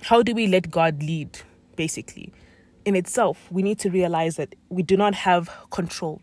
how 0.02 0.22
do 0.22 0.34
we 0.34 0.46
let 0.46 0.70
God 0.70 1.02
lead, 1.02 1.40
basically? 1.76 2.32
In 2.84 2.96
itself, 2.96 3.48
we 3.50 3.62
need 3.62 3.78
to 3.80 3.90
realize 3.90 4.36
that 4.36 4.54
we 4.68 4.82
do 4.82 4.96
not 4.96 5.14
have 5.14 5.50
control. 5.70 6.20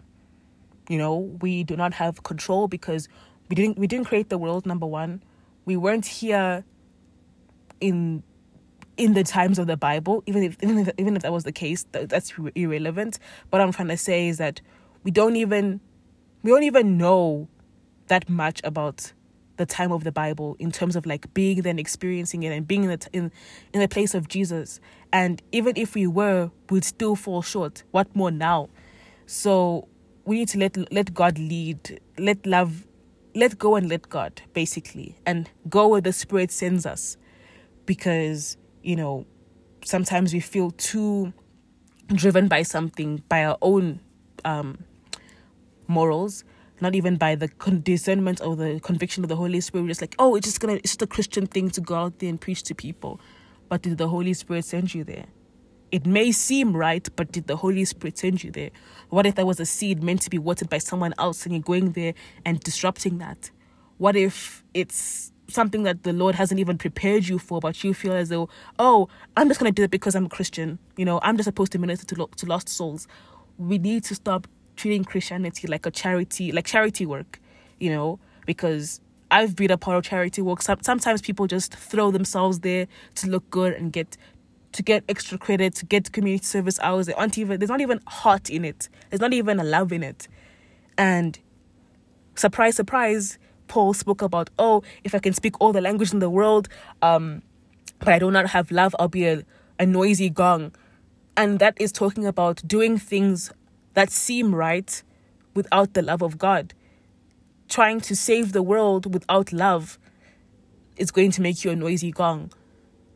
You 0.89 0.97
know, 0.97 1.17
we 1.41 1.63
do 1.63 1.75
not 1.75 1.93
have 1.93 2.23
control 2.23 2.67
because 2.67 3.07
we 3.47 3.55
didn't 3.55 3.77
we 3.77 3.87
didn't 3.87 4.05
create 4.05 4.29
the 4.29 4.37
world, 4.37 4.65
number 4.65 4.85
one. 4.85 5.23
We 5.65 5.77
weren't 5.77 6.05
here 6.05 6.63
in 7.79 8.23
in 8.97 9.13
the 9.13 9.23
times 9.23 9.57
of 9.57 9.67
the 9.67 9.77
Bible, 9.77 10.23
even 10.25 10.43
if 10.43 10.57
even 10.61 10.79
if, 10.79 10.89
even 10.97 11.15
if 11.15 11.21
that 11.21 11.31
was 11.31 11.45
the 11.45 11.51
case, 11.51 11.85
that, 11.93 12.09
that's 12.09 12.33
irrelevant. 12.55 13.19
What 13.49 13.61
I'm 13.61 13.71
trying 13.71 13.87
to 13.87 13.97
say 13.97 14.27
is 14.27 14.37
that 14.39 14.61
we 15.03 15.11
don't 15.11 15.37
even 15.37 15.79
we 16.43 16.51
don't 16.51 16.63
even 16.63 16.97
know 16.97 17.47
that 18.07 18.27
much 18.29 18.59
about 18.63 19.13
the 19.59 19.65
time 19.65 19.91
of 19.91 20.05
the 20.05 20.11
Bible 20.11 20.55
in 20.57 20.71
terms 20.71 20.95
of 20.95 21.05
like 21.05 21.31
being 21.33 21.61
then 21.61 21.77
experiencing 21.77 22.43
it 22.43 22.51
and 22.51 22.65
being 22.65 22.85
in 22.85 22.89
the 22.89 22.97
t- 22.97 23.09
in 23.11 23.31
in 23.73 23.81
the 23.81 23.87
place 23.87 24.15
of 24.15 24.27
Jesus. 24.29 24.79
And 25.11 25.41
even 25.51 25.73
if 25.75 25.95
we 25.95 26.07
were, 26.07 26.49
we'd 26.69 26.85
still 26.85 27.15
fall 27.15 27.41
short. 27.41 27.83
What 27.91 28.15
more 28.15 28.31
now? 28.31 28.69
So 29.25 29.87
we 30.25 30.37
need 30.39 30.47
to 30.49 30.57
let 30.57 30.91
let 30.91 31.13
God 31.13 31.37
lead, 31.37 31.99
let 32.17 32.45
love, 32.45 32.87
let 33.35 33.59
go 33.59 33.75
and 33.75 33.89
let 33.89 34.07
God 34.09 34.41
basically, 34.53 35.17
and 35.25 35.49
go 35.69 35.89
where 35.89 36.01
the 36.01 36.13
Spirit 36.13 36.51
sends 36.51 36.85
us, 36.85 37.17
because 37.85 38.57
you 38.81 38.95
know, 38.95 39.25
sometimes 39.83 40.33
we 40.33 40.39
feel 40.39 40.71
too 40.71 41.33
driven 42.07 42.47
by 42.47 42.63
something, 42.63 43.21
by 43.27 43.43
our 43.43 43.57
own 43.61 43.99
um, 44.45 44.77
morals, 45.87 46.45
not 46.81 46.95
even 46.95 47.17
by 47.17 47.35
the 47.35 47.47
con- 47.47 47.81
discernment 47.81 48.41
or 48.41 48.55
the 48.55 48.79
conviction 48.81 49.23
of 49.23 49.29
the 49.29 49.35
Holy 49.35 49.61
Spirit. 49.61 49.83
We're 49.83 49.89
just 49.89 50.01
like, 50.01 50.15
oh, 50.19 50.35
it's 50.35 50.47
just 50.47 50.59
gonna, 50.59 50.75
it's 50.75 50.91
just 50.91 51.01
a 51.01 51.07
Christian 51.07 51.47
thing 51.47 51.69
to 51.71 51.81
go 51.81 51.95
out 51.95 52.19
there 52.19 52.29
and 52.29 52.39
preach 52.39 52.63
to 52.63 52.75
people. 52.75 53.19
But 53.67 53.83
did 53.83 53.97
the 53.97 54.07
Holy 54.07 54.33
Spirit 54.33 54.65
send 54.65 54.93
you 54.93 55.03
there? 55.03 55.25
It 55.91 56.05
may 56.05 56.31
seem 56.31 56.75
right, 56.75 57.07
but 57.15 57.31
did 57.31 57.47
the 57.47 57.55
Holy 57.55 57.85
Spirit 57.85 58.17
send 58.17 58.43
you 58.43 58.51
there? 58.51 58.69
What 59.09 59.25
if 59.25 59.35
there 59.35 59.45
was 59.45 59.59
a 59.59 59.65
seed 59.65 60.03
meant 60.03 60.21
to 60.21 60.29
be 60.29 60.37
watered 60.37 60.69
by 60.69 60.77
someone 60.77 61.13
else 61.17 61.45
and 61.45 61.53
you're 61.53 61.63
going 61.63 61.93
there 61.93 62.13
and 62.45 62.59
disrupting 62.59 63.17
that? 63.17 63.49
What 63.97 64.15
if 64.15 64.63
it's 64.73 65.31
something 65.49 65.83
that 65.83 66.03
the 66.03 66.13
Lord 66.13 66.35
hasn't 66.35 66.59
even 66.59 66.77
prepared 66.77 67.27
you 67.27 67.39
for, 67.39 67.59
but 67.59 67.83
you 67.83 67.93
feel 67.93 68.13
as 68.13 68.29
though, 68.29 68.49
oh, 68.77 69.09
I'm 69.35 69.47
just 69.47 69.59
going 69.59 69.71
to 69.71 69.75
do 69.75 69.83
it 69.83 69.91
because 69.91 70.15
I'm 70.15 70.25
a 70.25 70.29
Christian. 70.29 70.79
You 70.95 71.05
know, 71.05 71.19
I'm 71.23 71.37
just 71.37 71.45
supposed 71.45 71.71
to 71.73 71.79
minister 71.79 72.05
to, 72.07 72.21
lo- 72.21 72.29
to 72.37 72.45
lost 72.45 72.69
souls. 72.69 73.07
We 73.57 73.77
need 73.77 74.03
to 74.05 74.15
stop 74.15 74.47
treating 74.79 75.03
Christianity 75.03 75.67
like 75.67 75.85
a 75.85 75.91
charity, 75.91 76.53
like 76.53 76.65
charity 76.65 77.05
work, 77.05 77.39
you 77.79 77.89
know, 77.89 78.17
because 78.45 79.01
I've 79.29 79.53
been 79.53 79.71
a 79.71 79.77
part 79.77 79.97
of 79.97 80.03
charity 80.05 80.41
work. 80.41 80.61
Sometimes 80.61 81.21
people 81.21 81.47
just 81.47 81.75
throw 81.75 82.11
themselves 82.11 82.61
there 82.61 82.87
to 83.15 83.27
look 83.27 83.49
good 83.49 83.73
and 83.73 83.91
get 83.91 84.15
to 84.71 84.83
get 84.83 85.03
extra 85.09 85.37
credit, 85.37 85.75
to 85.75 85.85
get 85.85 86.11
community 86.13 86.45
service 86.45 86.79
hours. 86.79 87.07
They 87.07 87.13
aren't 87.13 87.37
even 87.37 87.59
there's 87.59 87.69
not 87.69 87.81
even 87.81 87.99
heart 88.07 88.49
in 88.49 88.63
it. 88.63 88.87
There's 89.09 89.19
not 89.19 89.33
even 89.33 89.59
a 89.59 89.65
love 89.65 89.91
in 89.91 90.01
it. 90.01 90.29
And 90.97 91.37
surprise, 92.35 92.77
surprise, 92.77 93.37
Paul 93.67 93.93
spoke 93.93 94.21
about, 94.21 94.49
oh, 94.57 94.81
if 95.03 95.13
I 95.13 95.19
can 95.19 95.33
speak 95.33 95.59
all 95.59 95.73
the 95.73 95.81
language 95.81 96.13
in 96.13 96.19
the 96.19 96.29
world, 96.29 96.69
um, 97.01 97.41
but 97.99 98.09
I 98.09 98.19
do 98.19 98.31
not 98.31 98.47
have 98.47 98.71
love, 98.71 98.95
I'll 98.97 99.09
be 99.09 99.25
a, 99.25 99.43
a 99.77 99.85
noisy 99.85 100.29
gong. 100.29 100.71
And 101.35 101.59
that 101.59 101.75
is 101.79 101.91
talking 101.91 102.25
about 102.25 102.61
doing 102.65 102.97
things 102.97 103.51
that 103.99 104.09
seem 104.11 104.55
right 104.55 105.03
without 105.55 105.93
the 105.93 106.01
love 106.01 106.21
of 106.21 106.37
God. 106.37 106.73
Trying 107.67 107.99
to 107.99 108.15
save 108.15 108.53
the 108.53 108.63
world 108.63 109.13
without 109.13 109.51
love 109.51 109.99
is 110.95 111.11
going 111.11 111.31
to 111.31 111.41
make 111.41 111.65
you 111.65 111.71
a 111.71 111.75
noisy 111.75 112.09
gong. 112.09 112.49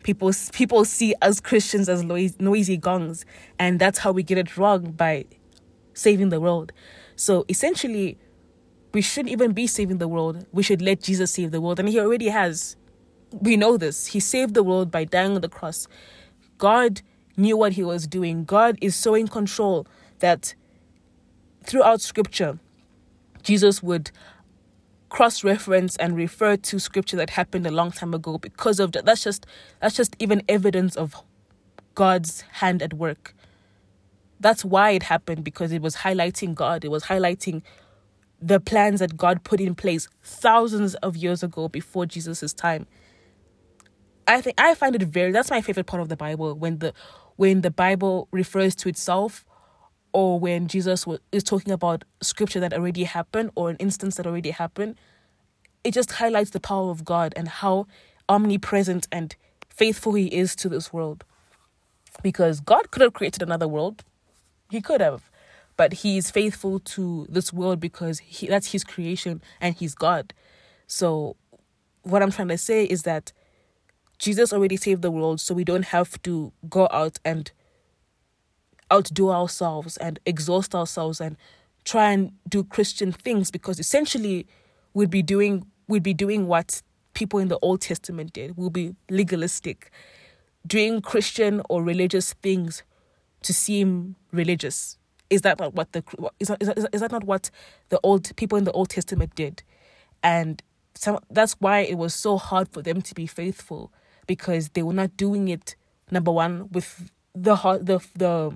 People 0.03 0.33
people 0.51 0.83
see 0.83 1.15
us 1.21 1.39
Christians 1.39 1.87
as 1.87 2.03
noisy, 2.03 2.35
noisy 2.37 2.75
gongs, 2.75 3.23
and 3.57 3.79
that's 3.79 3.99
how 3.99 4.11
we 4.11 4.23
get 4.23 4.37
it 4.37 4.57
wrong 4.57 4.91
by 4.91 5.23
saving 5.93 6.31
the 6.31 6.41
world. 6.41 6.73
So 7.15 7.45
essentially, 7.47 8.17
we 8.93 9.01
shouldn't 9.01 9.31
even 9.31 9.53
be 9.53 9.67
saving 9.67 9.99
the 9.99 10.09
world. 10.09 10.45
We 10.51 10.63
should 10.63 10.81
let 10.81 11.01
Jesus 11.01 11.31
save 11.31 11.51
the 11.51 11.61
world. 11.61 11.79
And 11.79 11.87
He 11.87 11.97
already 11.97 12.27
has. 12.27 12.75
We 13.31 13.55
know 13.55 13.77
this. 13.77 14.07
He 14.07 14.19
saved 14.19 14.53
the 14.53 14.63
world 14.63 14.91
by 14.91 15.05
dying 15.05 15.35
on 15.35 15.39
the 15.39 15.47
cross. 15.47 15.87
God 16.57 17.01
knew 17.37 17.55
what 17.55 17.71
He 17.71 17.83
was 17.83 18.05
doing. 18.05 18.43
God 18.43 18.77
is 18.81 18.97
so 18.97 19.15
in 19.15 19.29
control 19.29 19.87
that 20.19 20.55
throughout 21.65 22.01
Scripture, 22.01 22.59
Jesus 23.41 23.83
would 23.83 24.11
cross 25.09 25.43
reference 25.43 25.95
and 25.97 26.15
refer 26.15 26.55
to 26.55 26.79
scripture 26.79 27.15
that 27.15 27.29
happened 27.29 27.67
a 27.67 27.71
long 27.71 27.91
time 27.91 28.15
ago 28.15 28.39
because 28.39 28.79
of 28.79 28.93
that 28.93 29.05
that's 29.05 29.23
just 29.23 29.45
that's 29.79 29.95
just 29.95 30.15
even 30.17 30.41
evidence 30.49 30.95
of 30.95 31.15
God's 31.93 32.41
hand 32.53 32.81
at 32.81 32.95
work 32.95 33.35
that's 34.39 34.65
why 34.65 34.89
it 34.89 35.03
happened 35.03 35.43
because 35.43 35.71
it 35.71 35.83
was 35.83 35.97
highlighting 35.97 36.55
God 36.55 36.83
it 36.83 36.89
was 36.89 37.03
highlighting 37.03 37.61
the 38.43 38.59
plans 38.59 38.99
that 38.99 39.15
God 39.15 39.43
put 39.43 39.61
in 39.61 39.73
place 39.73 40.09
thousands 40.21 40.95
of 40.95 41.15
years 41.15 41.43
ago 41.43 41.69
before 41.69 42.05
Jesus' 42.05 42.51
time. 42.51 42.85
I 44.27 44.41
think 44.41 44.59
I 44.59 44.75
find 44.75 44.95
it 44.95 45.03
very 45.03 45.31
that's 45.31 45.49
my 45.49 45.61
favorite 45.61 45.85
part 45.85 46.01
of 46.01 46.09
the 46.09 46.17
Bible 46.17 46.53
when 46.53 46.79
the 46.79 46.93
when 47.37 47.61
the 47.61 47.71
Bible 47.71 48.27
refers 48.31 48.75
to 48.75 48.89
itself 48.89 49.45
or 50.13 50.39
when 50.39 50.67
Jesus 50.67 51.05
is 51.31 51.43
talking 51.43 51.73
about 51.73 52.03
scripture 52.21 52.59
that 52.59 52.73
already 52.73 53.03
happened 53.03 53.51
or 53.55 53.69
an 53.69 53.77
instance 53.77 54.15
that 54.15 54.27
already 54.27 54.51
happened. 54.51 54.95
It 55.83 55.93
just 55.93 56.13
highlights 56.13 56.51
the 56.51 56.59
power 56.59 56.91
of 56.91 57.03
God 57.03 57.33
and 57.35 57.47
how 57.47 57.87
omnipresent 58.29 59.07
and 59.11 59.35
faithful 59.69 60.13
he 60.13 60.27
is 60.27 60.55
to 60.57 60.69
this 60.69 60.93
world. 60.93 61.25
Because 62.21 62.61
God 62.61 62.91
could 62.91 63.01
have 63.01 63.13
created 63.13 63.41
another 63.41 63.67
world. 63.67 64.03
He 64.69 64.79
could 64.79 65.01
have 65.01 65.29
but 65.75 65.93
he's 65.93 66.29
faithful 66.29 66.79
to 66.79 67.25
this 67.29 67.51
world 67.51 67.79
because 67.79 68.19
he, 68.19 68.47
that's 68.47 68.71
his 68.71 68.83
creation 68.83 69.41
and 69.59 69.75
he's 69.75 69.95
God. 69.95 70.33
So, 70.87 71.35
what 72.03 72.21
I'm 72.21 72.31
trying 72.31 72.49
to 72.49 72.57
say 72.57 72.83
is 72.83 73.03
that 73.03 73.31
Jesus 74.19 74.53
already 74.53 74.77
saved 74.77 75.01
the 75.01 75.11
world, 75.11 75.41
so 75.41 75.53
we 75.53 75.63
don't 75.63 75.85
have 75.85 76.21
to 76.23 76.51
go 76.69 76.87
out 76.91 77.17
and 77.25 77.51
outdo 78.93 79.31
ourselves 79.31 79.97
and 79.97 80.19
exhaust 80.25 80.75
ourselves 80.75 81.19
and 81.19 81.35
try 81.83 82.11
and 82.11 82.31
do 82.47 82.63
Christian 82.63 83.11
things 83.11 83.51
because 83.51 83.79
essentially 83.79 84.45
we'd 84.93 85.09
be 85.09 85.21
doing 85.23 85.65
we'd 85.87 86.03
be 86.03 86.13
doing 86.13 86.47
what 86.47 86.81
people 87.13 87.39
in 87.39 87.47
the 87.47 87.59
Old 87.61 87.81
Testament 87.81 88.33
did. 88.33 88.57
We'll 88.57 88.69
be 88.69 88.95
legalistic, 89.09 89.91
doing 90.65 91.01
Christian 91.01 91.61
or 91.69 91.83
religious 91.83 92.33
things 92.33 92.83
to 93.41 93.53
seem 93.53 94.15
religious 94.31 94.97
is 95.33 95.41
that 95.41 95.59
not 95.59 95.73
what 95.73 95.91
the 95.93 96.03
is 96.39 96.47
that, 96.47 96.61
is 96.61 96.67
that, 96.67 96.89
is 96.93 97.01
that 97.01 97.11
not 97.11 97.23
what 97.23 97.49
the 97.89 97.99
old 98.03 98.35
people 98.35 98.57
in 98.57 98.65
the 98.65 98.71
Old 98.71 98.89
Testament 98.89 99.33
did? 99.35 99.63
And 100.21 100.61
some, 100.93 101.19
that's 101.29 101.53
why 101.53 101.79
it 101.79 101.97
was 101.97 102.13
so 102.13 102.37
hard 102.37 102.69
for 102.69 102.81
them 102.81 103.01
to 103.01 103.15
be 103.15 103.25
faithful 103.25 103.91
because 104.27 104.69
they 104.69 104.83
were 104.83 104.93
not 104.93 105.17
doing 105.17 105.47
it. 105.47 105.75
Number 106.11 106.31
one, 106.31 106.69
with 106.71 107.09
the 107.33 107.55
heart 107.55 107.85
the 107.87 107.99
the 108.15 108.55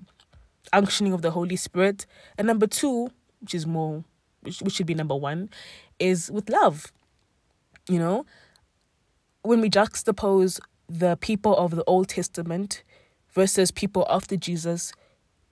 unctioning 0.73 1.13
of 1.13 1.21
the 1.21 1.31
Holy 1.31 1.55
Spirit, 1.55 2.05
and 2.37 2.47
number 2.47 2.67
two, 2.67 3.09
which 3.41 3.53
is 3.53 3.65
more, 3.65 4.03
which, 4.41 4.61
which 4.61 4.73
should 4.73 4.85
be 4.85 4.93
number 4.93 5.15
one, 5.15 5.49
is 5.99 6.31
with 6.31 6.49
love. 6.49 6.91
You 7.89 7.99
know, 7.99 8.25
when 9.43 9.61
we 9.61 9.69
juxtapose 9.69 10.59
the 10.89 11.17
people 11.17 11.55
of 11.55 11.75
the 11.75 11.83
Old 11.85 12.09
Testament 12.09 12.83
versus 13.33 13.71
people 13.71 14.05
after 14.09 14.35
Jesus, 14.35 14.91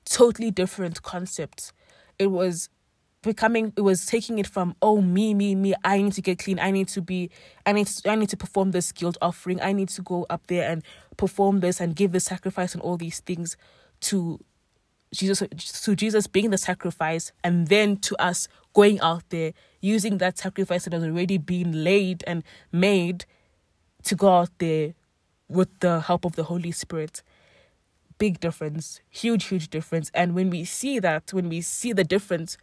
totally 0.06 0.52
different 0.52 1.02
concepts. 1.02 1.74
It 2.18 2.28
was 2.28 2.70
becoming 3.26 3.74
it 3.76 3.82
was 3.82 4.06
taking 4.06 4.38
it 4.38 4.46
from 4.46 4.76
oh 4.84 5.02
me 5.02 5.34
me 5.34 5.56
me 5.56 5.74
i 5.84 6.00
need 6.00 6.14
to 6.14 6.22
get 6.22 6.38
clean 6.38 6.60
i 6.60 6.70
need 6.70 6.88
to 6.88 7.02
be 7.02 7.30
i 7.66 7.72
need 7.72 7.88
to, 7.88 8.10
i 8.10 8.14
need 8.14 8.30
to 8.30 8.38
perform 8.38 8.70
this 8.70 8.92
guilt 8.92 9.18
offering 9.20 9.60
i 9.62 9.74
need 9.74 9.90
to 9.90 10.02
go 10.04 10.28
up 10.30 10.46
there 10.46 10.70
and 10.70 10.84
perform 11.18 11.60
this 11.60 11.82
and 11.82 11.96
give 11.96 12.12
the 12.12 12.20
sacrifice 12.20 12.76
and 12.76 12.84
all 12.84 12.98
these 12.98 13.20
things 13.22 13.58
to 14.00 14.40
jesus 15.14 15.44
to 15.84 15.96
jesus 15.96 16.28
being 16.28 16.50
the 16.50 16.58
sacrifice 16.58 17.32
and 17.44 17.68
then 17.68 17.98
to 17.98 18.16
us 18.22 18.48
going 18.74 19.00
out 19.00 19.24
there 19.30 19.54
using 19.82 20.18
that 20.18 20.38
sacrifice 20.38 20.86
that 20.86 20.94
has 20.94 21.04
already 21.04 21.38
been 21.38 21.84
laid 21.84 22.24
and 22.28 22.44
made 22.72 23.26
to 24.04 24.16
go 24.16 24.30
out 24.30 24.50
there 24.58 24.94
with 25.48 25.70
the 25.80 26.02
help 26.02 26.26
of 26.26 26.36
the 26.36 26.44
holy 26.44 26.72
spirit 26.72 27.22
big 28.18 28.40
difference, 28.40 29.02
huge, 29.10 29.46
huge 29.46 29.70
difference. 29.70 30.10
And 30.14 30.36
when 30.36 30.50
we 30.50 30.66
see 30.66 31.00
that, 31.00 31.34
when 31.34 31.50
we 31.50 31.62
see 31.62 31.94
the 31.94 32.04
difference, 32.04 32.58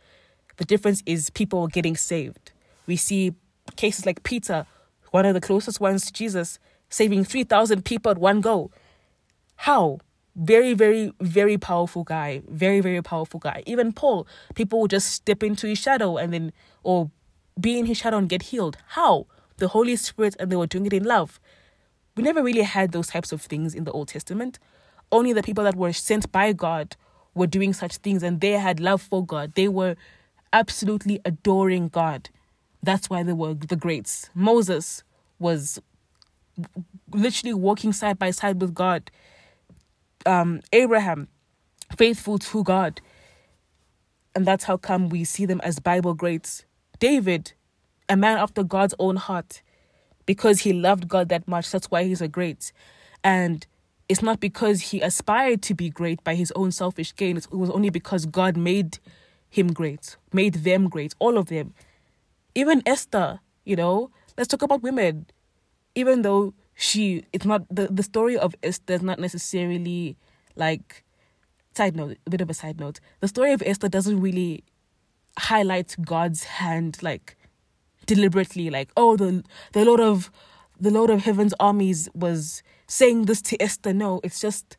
the 0.56 0.64
difference 0.64 1.02
is 1.06 1.30
people 1.30 1.66
getting 1.66 1.96
saved. 1.96 2.52
We 2.86 2.96
see 2.96 3.34
cases 3.76 4.06
like 4.06 4.22
Peter, 4.22 4.66
one 5.10 5.26
of 5.26 5.34
the 5.34 5.40
closest 5.40 5.80
ones 5.80 6.06
to 6.06 6.12
Jesus, 6.12 6.58
saving 6.88 7.24
3,000 7.24 7.84
people 7.84 8.10
at 8.10 8.18
one 8.18 8.40
go. 8.40 8.70
How? 9.56 10.00
Very, 10.34 10.74
very, 10.74 11.12
very 11.20 11.58
powerful 11.58 12.04
guy. 12.04 12.42
Very, 12.48 12.80
very 12.80 13.02
powerful 13.02 13.38
guy. 13.40 13.62
Even 13.66 13.92
Paul, 13.92 14.26
people 14.54 14.80
will 14.80 14.88
just 14.88 15.08
step 15.08 15.42
into 15.42 15.66
his 15.66 15.78
shadow 15.78 16.16
and 16.16 16.32
then, 16.32 16.52
or 16.82 17.10
be 17.60 17.78
in 17.78 17.86
his 17.86 17.98
shadow 17.98 18.18
and 18.18 18.28
get 18.28 18.42
healed. 18.44 18.78
How? 18.88 19.26
The 19.58 19.68
Holy 19.68 19.96
Spirit, 19.96 20.34
and 20.40 20.50
they 20.50 20.56
were 20.56 20.66
doing 20.66 20.86
it 20.86 20.92
in 20.92 21.04
love. 21.04 21.38
We 22.16 22.22
never 22.22 22.42
really 22.42 22.62
had 22.62 22.92
those 22.92 23.08
types 23.08 23.32
of 23.32 23.42
things 23.42 23.74
in 23.74 23.84
the 23.84 23.92
Old 23.92 24.08
Testament. 24.08 24.58
Only 25.10 25.32
the 25.32 25.42
people 25.42 25.64
that 25.64 25.76
were 25.76 25.92
sent 25.92 26.32
by 26.32 26.52
God 26.52 26.96
were 27.34 27.46
doing 27.46 27.72
such 27.72 27.96
things, 27.96 28.22
and 28.22 28.40
they 28.40 28.52
had 28.52 28.80
love 28.80 29.02
for 29.02 29.24
God. 29.24 29.52
They 29.54 29.68
were 29.68 29.96
absolutely 30.52 31.20
adoring 31.24 31.88
God. 31.88 32.30
That's 32.82 33.08
why 33.08 33.22
they 33.22 33.32
were 33.32 33.54
the 33.54 33.76
greats. 33.76 34.30
Moses 34.34 35.04
was 35.38 35.80
literally 37.12 37.54
walking 37.54 37.92
side 37.92 38.18
by 38.18 38.30
side 38.30 38.60
with 38.60 38.74
God. 38.74 39.10
Um, 40.26 40.60
Abraham, 40.72 41.28
faithful 41.96 42.38
to 42.38 42.64
God. 42.64 43.00
And 44.34 44.46
that's 44.46 44.64
how 44.64 44.76
come 44.76 45.08
we 45.08 45.24
see 45.24 45.46
them 45.46 45.60
as 45.62 45.78
Bible 45.78 46.14
greats. 46.14 46.64
David, 46.98 47.52
a 48.08 48.16
man 48.16 48.38
after 48.38 48.62
God's 48.62 48.94
own 48.98 49.16
heart, 49.16 49.62
because 50.26 50.60
he 50.60 50.72
loved 50.72 51.08
God 51.08 51.28
that 51.28 51.46
much. 51.48 51.70
That's 51.70 51.90
why 51.90 52.04
he's 52.04 52.20
a 52.20 52.28
great. 52.28 52.72
And 53.24 53.66
it's 54.08 54.22
not 54.22 54.40
because 54.40 54.80
he 54.80 55.00
aspired 55.00 55.62
to 55.62 55.74
be 55.74 55.90
great 55.90 56.22
by 56.24 56.34
his 56.34 56.52
own 56.52 56.70
selfish 56.72 57.14
gain. 57.14 57.36
It 57.36 57.50
was 57.52 57.70
only 57.70 57.90
because 57.90 58.26
God 58.26 58.56
made 58.56 58.98
him 59.50 59.72
great, 59.72 60.16
made 60.32 60.54
them 60.54 60.88
great, 60.88 61.14
all 61.18 61.36
of 61.36 61.46
them. 61.46 61.74
Even 62.54 62.82
Esther, 62.86 63.40
you 63.64 63.76
know, 63.76 64.10
let's 64.36 64.48
talk 64.48 64.62
about 64.62 64.82
women. 64.82 65.26
Even 65.94 66.22
though 66.22 66.54
she, 66.74 67.24
it's 67.32 67.44
not, 67.44 67.64
the, 67.68 67.88
the 67.88 68.02
story 68.02 68.36
of 68.36 68.54
Esther 68.62 68.94
is 68.94 69.02
not 69.02 69.18
necessarily 69.18 70.16
like, 70.56 71.04
side 71.74 71.96
note, 71.96 72.18
a 72.26 72.30
bit 72.30 72.40
of 72.40 72.50
a 72.50 72.54
side 72.54 72.80
note. 72.80 73.00
The 73.20 73.28
story 73.28 73.52
of 73.52 73.62
Esther 73.64 73.88
doesn't 73.88 74.20
really 74.20 74.64
highlight 75.38 75.96
God's 76.02 76.44
hand, 76.44 76.98
like, 77.02 77.36
deliberately, 78.06 78.70
like, 78.70 78.90
oh, 78.96 79.16
the, 79.16 79.44
the 79.72 79.84
Lord 79.84 80.00
of, 80.00 80.30
the 80.78 80.90
Lord 80.90 81.10
of 81.10 81.22
Heaven's 81.22 81.54
armies 81.60 82.08
was 82.14 82.62
saying 82.86 83.26
this 83.26 83.40
to 83.42 83.62
Esther. 83.62 83.92
No, 83.92 84.20
it's 84.24 84.40
just 84.40 84.76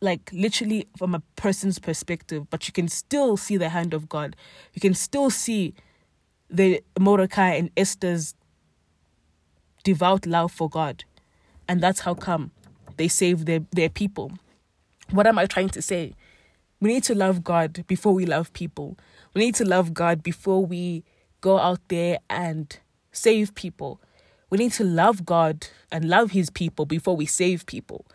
like 0.00 0.30
literally 0.32 0.86
from 0.96 1.14
a 1.14 1.20
person's 1.36 1.78
perspective, 1.78 2.48
but 2.50 2.66
you 2.66 2.72
can 2.72 2.88
still 2.88 3.36
see 3.36 3.56
the 3.56 3.68
hand 3.68 3.94
of 3.94 4.08
God. 4.08 4.36
You 4.74 4.80
can 4.80 4.94
still 4.94 5.30
see 5.30 5.74
the 6.50 6.82
Mordecai 6.98 7.54
and 7.54 7.70
Esther's 7.76 8.34
devout 9.84 10.26
love 10.26 10.52
for 10.52 10.68
God. 10.68 11.04
And 11.68 11.80
that's 11.80 12.00
how 12.00 12.14
come 12.14 12.52
they 12.96 13.08
save 13.08 13.44
their, 13.44 13.60
their 13.72 13.88
people. 13.88 14.32
What 15.10 15.26
am 15.26 15.38
I 15.38 15.46
trying 15.46 15.68
to 15.70 15.82
say? 15.82 16.14
We 16.80 16.92
need 16.92 17.04
to 17.04 17.14
love 17.14 17.42
God 17.42 17.84
before 17.86 18.12
we 18.12 18.26
love 18.26 18.52
people. 18.52 18.98
We 19.34 19.40
need 19.40 19.54
to 19.56 19.64
love 19.64 19.94
God 19.94 20.22
before 20.22 20.64
we 20.64 21.04
go 21.40 21.58
out 21.58 21.80
there 21.88 22.18
and 22.28 22.78
save 23.12 23.54
people. 23.54 24.00
We 24.50 24.58
need 24.58 24.72
to 24.72 24.84
love 24.84 25.24
God 25.24 25.68
and 25.90 26.08
love 26.08 26.30
His 26.32 26.50
people 26.50 26.86
before 26.86 27.16
we 27.16 27.26
save 27.26 27.66
people, 27.66 28.06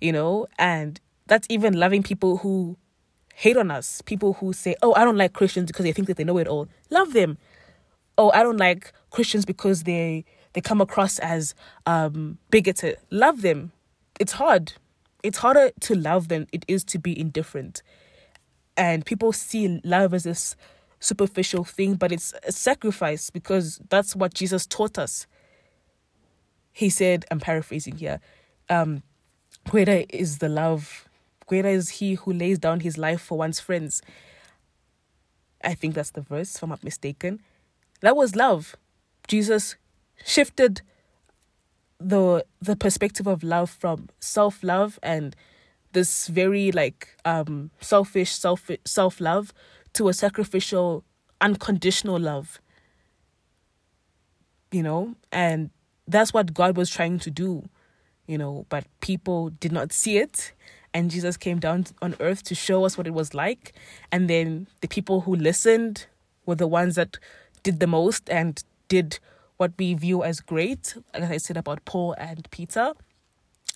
you 0.00 0.12
know? 0.12 0.46
And 0.58 1.00
that's 1.26 1.46
even 1.50 1.74
loving 1.78 2.02
people 2.02 2.38
who 2.38 2.76
hate 3.34 3.56
on 3.56 3.70
us, 3.70 4.00
people 4.02 4.34
who 4.34 4.52
say, 4.52 4.76
oh, 4.82 4.94
I 4.94 5.04
don't 5.04 5.18
like 5.18 5.32
Christians 5.32 5.66
because 5.66 5.84
they 5.84 5.92
think 5.92 6.08
that 6.08 6.16
they 6.16 6.24
know 6.24 6.38
it 6.38 6.48
all. 6.48 6.68
Love 6.90 7.12
them. 7.12 7.36
Oh, 8.16 8.30
I 8.32 8.42
don't 8.42 8.56
like 8.56 8.92
Christians 9.10 9.44
because 9.44 9.82
they 9.82 10.24
they 10.56 10.62
come 10.62 10.80
across 10.80 11.18
as 11.18 11.54
um, 11.84 12.38
bigoted. 12.50 12.96
Love 13.10 13.42
them. 13.42 13.72
It's 14.18 14.32
hard. 14.32 14.72
It's 15.22 15.38
harder 15.38 15.70
to 15.80 15.94
love 15.94 16.28
than 16.28 16.48
it 16.50 16.64
is 16.66 16.82
to 16.84 16.98
be 16.98 17.18
indifferent. 17.18 17.82
And 18.74 19.04
people 19.04 19.32
see 19.32 19.80
love 19.84 20.14
as 20.14 20.24
this 20.24 20.56
superficial 20.98 21.62
thing, 21.62 21.94
but 21.94 22.10
it's 22.10 22.32
a 22.42 22.52
sacrifice 22.52 23.28
because 23.28 23.80
that's 23.90 24.16
what 24.16 24.32
Jesus 24.32 24.66
taught 24.66 24.98
us. 24.98 25.26
He 26.72 26.88
said, 26.90 27.26
I'm 27.30 27.40
paraphrasing 27.40 27.98
here, 27.98 28.20
um, 28.68 29.02
greater 29.68 30.04
is 30.10 30.38
the 30.38 30.48
love 30.48 31.06
Greater 31.46 31.68
is 31.68 31.90
he 31.90 32.14
who 32.14 32.32
lays 32.32 32.58
down 32.58 32.80
his 32.80 32.98
life 32.98 33.20
for 33.20 33.38
one's 33.38 33.60
friends. 33.60 34.02
I 35.62 35.74
think 35.74 35.94
that's 35.94 36.10
the 36.10 36.20
verse, 36.20 36.56
if 36.56 36.62
I'm 36.62 36.70
not 36.70 36.82
mistaken. 36.82 37.40
That 38.00 38.16
was 38.16 38.34
love. 38.34 38.76
Jesus 39.28 39.76
shifted 40.24 40.82
the 41.98 42.44
the 42.60 42.76
perspective 42.76 43.26
of 43.26 43.42
love 43.42 43.70
from 43.70 44.08
self 44.20 44.62
love 44.62 44.98
and 45.02 45.34
this 45.92 46.26
very 46.26 46.70
like 46.72 47.16
um 47.24 47.70
selfish 47.80 48.32
self 48.32 48.70
self 48.84 49.20
love 49.20 49.52
to 49.94 50.08
a 50.08 50.12
sacrificial 50.12 51.04
unconditional 51.40 52.18
love. 52.18 52.60
You 54.70 54.82
know? 54.82 55.14
And 55.32 55.70
that's 56.08 56.32
what 56.32 56.54
god 56.54 56.76
was 56.76 56.88
trying 56.88 57.18
to 57.18 57.30
do 57.32 57.68
you 58.28 58.38
know 58.38 58.64
but 58.68 58.84
people 59.00 59.50
did 59.50 59.72
not 59.72 59.92
see 59.92 60.18
it. 60.18 60.52
And 60.94 61.10
Jesus 61.10 61.36
came 61.36 61.58
down 61.58 61.84
on 62.00 62.14
earth 62.20 62.42
to 62.44 62.54
show 62.54 62.86
us 62.86 62.96
what 62.96 63.06
it 63.06 63.12
was 63.12 63.34
like. 63.34 63.74
And 64.10 64.30
then 64.30 64.66
the 64.80 64.88
people 64.88 65.20
who 65.20 65.36
listened 65.36 66.06
were 66.46 66.54
the 66.54 66.66
ones 66.66 66.94
that 66.94 67.18
did 67.62 67.80
the 67.80 67.86
most 67.86 68.30
and 68.30 68.64
did 68.88 69.18
what 69.56 69.72
we 69.78 69.94
view 69.94 70.22
as 70.22 70.40
great, 70.40 70.96
like 71.14 71.30
I 71.30 71.36
said 71.38 71.56
about 71.56 71.84
Paul 71.84 72.14
and 72.18 72.48
Peter. 72.50 72.92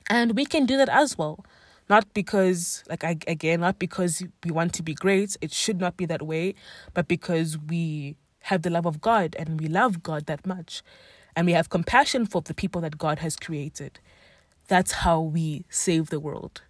And 0.08 0.36
we 0.36 0.44
can 0.44 0.66
do 0.66 0.76
that 0.76 0.88
as 0.88 1.16
well. 1.16 1.44
Not 1.88 2.12
because, 2.14 2.84
like, 2.88 3.02
I, 3.02 3.16
again, 3.26 3.60
not 3.60 3.78
because 3.78 4.22
we 4.44 4.50
want 4.50 4.72
to 4.74 4.82
be 4.82 4.94
great, 4.94 5.36
it 5.40 5.52
should 5.52 5.80
not 5.80 5.96
be 5.96 6.06
that 6.06 6.22
way, 6.22 6.54
but 6.94 7.08
because 7.08 7.58
we 7.58 8.16
have 8.44 8.62
the 8.62 8.70
love 8.70 8.86
of 8.86 9.00
God 9.00 9.34
and 9.38 9.60
we 9.60 9.66
love 9.66 10.02
God 10.02 10.26
that 10.26 10.46
much. 10.46 10.82
And 11.34 11.46
we 11.46 11.52
have 11.52 11.68
compassion 11.68 12.26
for 12.26 12.42
the 12.42 12.54
people 12.54 12.80
that 12.82 12.98
God 12.98 13.20
has 13.20 13.36
created. 13.36 13.98
That's 14.68 14.92
how 14.92 15.20
we 15.20 15.64
save 15.68 16.10
the 16.10 16.20
world. 16.20 16.62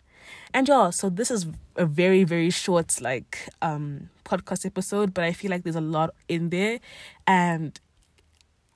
And 0.55 0.69
yeah, 0.69 0.91
so 0.91 1.11
this 1.11 1.31
is 1.31 1.47
a 1.77 1.87
very, 1.87 2.25
very 2.25 2.51
short 2.51 3.01
like 3.01 3.49
um 3.63 4.11
podcast 4.25 4.65
episode, 4.65 5.13
but 5.13 5.25
I 5.25 5.33
feel 5.33 5.51
like 5.51 5.65
there's 5.65 5.77
a 5.77 5.81
lot 5.81 6.15
in 6.29 6.51
there. 6.51 6.81
And 7.27 7.79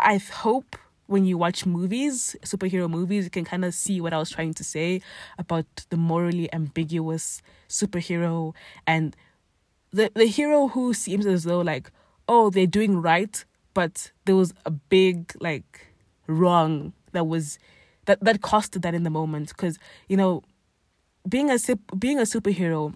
I 0.04 0.18
hope 0.18 0.76
when 1.06 1.24
you 1.24 1.36
watch 1.36 1.66
movies, 1.66 2.36
superhero 2.44 2.88
movies, 2.88 3.24
you 3.24 3.30
can 3.30 3.44
kind 3.44 3.64
of 3.64 3.74
see 3.74 4.00
what 4.00 4.12
I 4.12 4.18
was 4.18 4.30
trying 4.30 4.54
to 4.54 4.64
say 4.64 5.02
about 5.38 5.66
the 5.90 5.96
morally 5.96 6.52
ambiguous 6.52 7.42
superhero 7.68 8.54
and 8.86 9.16
the 9.92 10.10
the 10.14 10.26
hero 10.26 10.68
who 10.68 10.94
seems 10.94 11.26
as 11.26 11.44
though 11.44 11.60
like, 11.60 11.90
oh, 12.28 12.50
they're 12.50 12.66
doing 12.66 13.00
right, 13.00 13.44
but 13.74 14.12
there 14.24 14.36
was 14.36 14.54
a 14.66 14.70
big 14.70 15.32
like 15.40 15.88
wrong 16.26 16.92
that 17.12 17.26
was 17.26 17.58
that 18.06 18.20
that 18.24 18.40
costed 18.40 18.82
that 18.82 18.94
in 18.94 19.04
the 19.04 19.10
moment. 19.10 19.48
Because 19.48 19.78
you 20.08 20.16
know 20.16 20.42
being 21.28 21.50
a 21.50 21.58
being 21.98 22.18
a 22.18 22.22
superhero, 22.22 22.94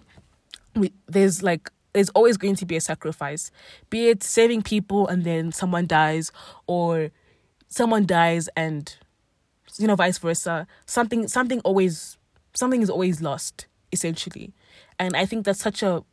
we, 0.75 0.93
there's 1.07 1.43
like 1.43 1.69
there's 1.99 2.09
always 2.11 2.37
going 2.37 2.55
to 2.55 2.65
be 2.65 2.77
a 2.77 2.81
sacrifice, 2.81 3.51
be 3.89 4.07
it 4.07 4.23
saving 4.23 4.61
people 4.61 5.05
and 5.05 5.25
then 5.25 5.51
someone 5.51 5.85
dies, 5.85 6.31
or 6.65 7.11
someone 7.67 8.05
dies 8.05 8.47
and 8.55 8.95
you 9.77 9.85
know 9.85 9.97
vice 9.97 10.17
versa. 10.17 10.65
Something 10.85 11.27
something 11.27 11.59
always 11.61 12.17
something 12.53 12.81
is 12.81 12.89
always 12.89 13.21
lost 13.21 13.67
essentially, 13.91 14.53
and 14.97 15.13
I 15.13 15.25
think 15.25 15.43
that's 15.43 15.59
such 15.59 15.83
a 15.83 16.05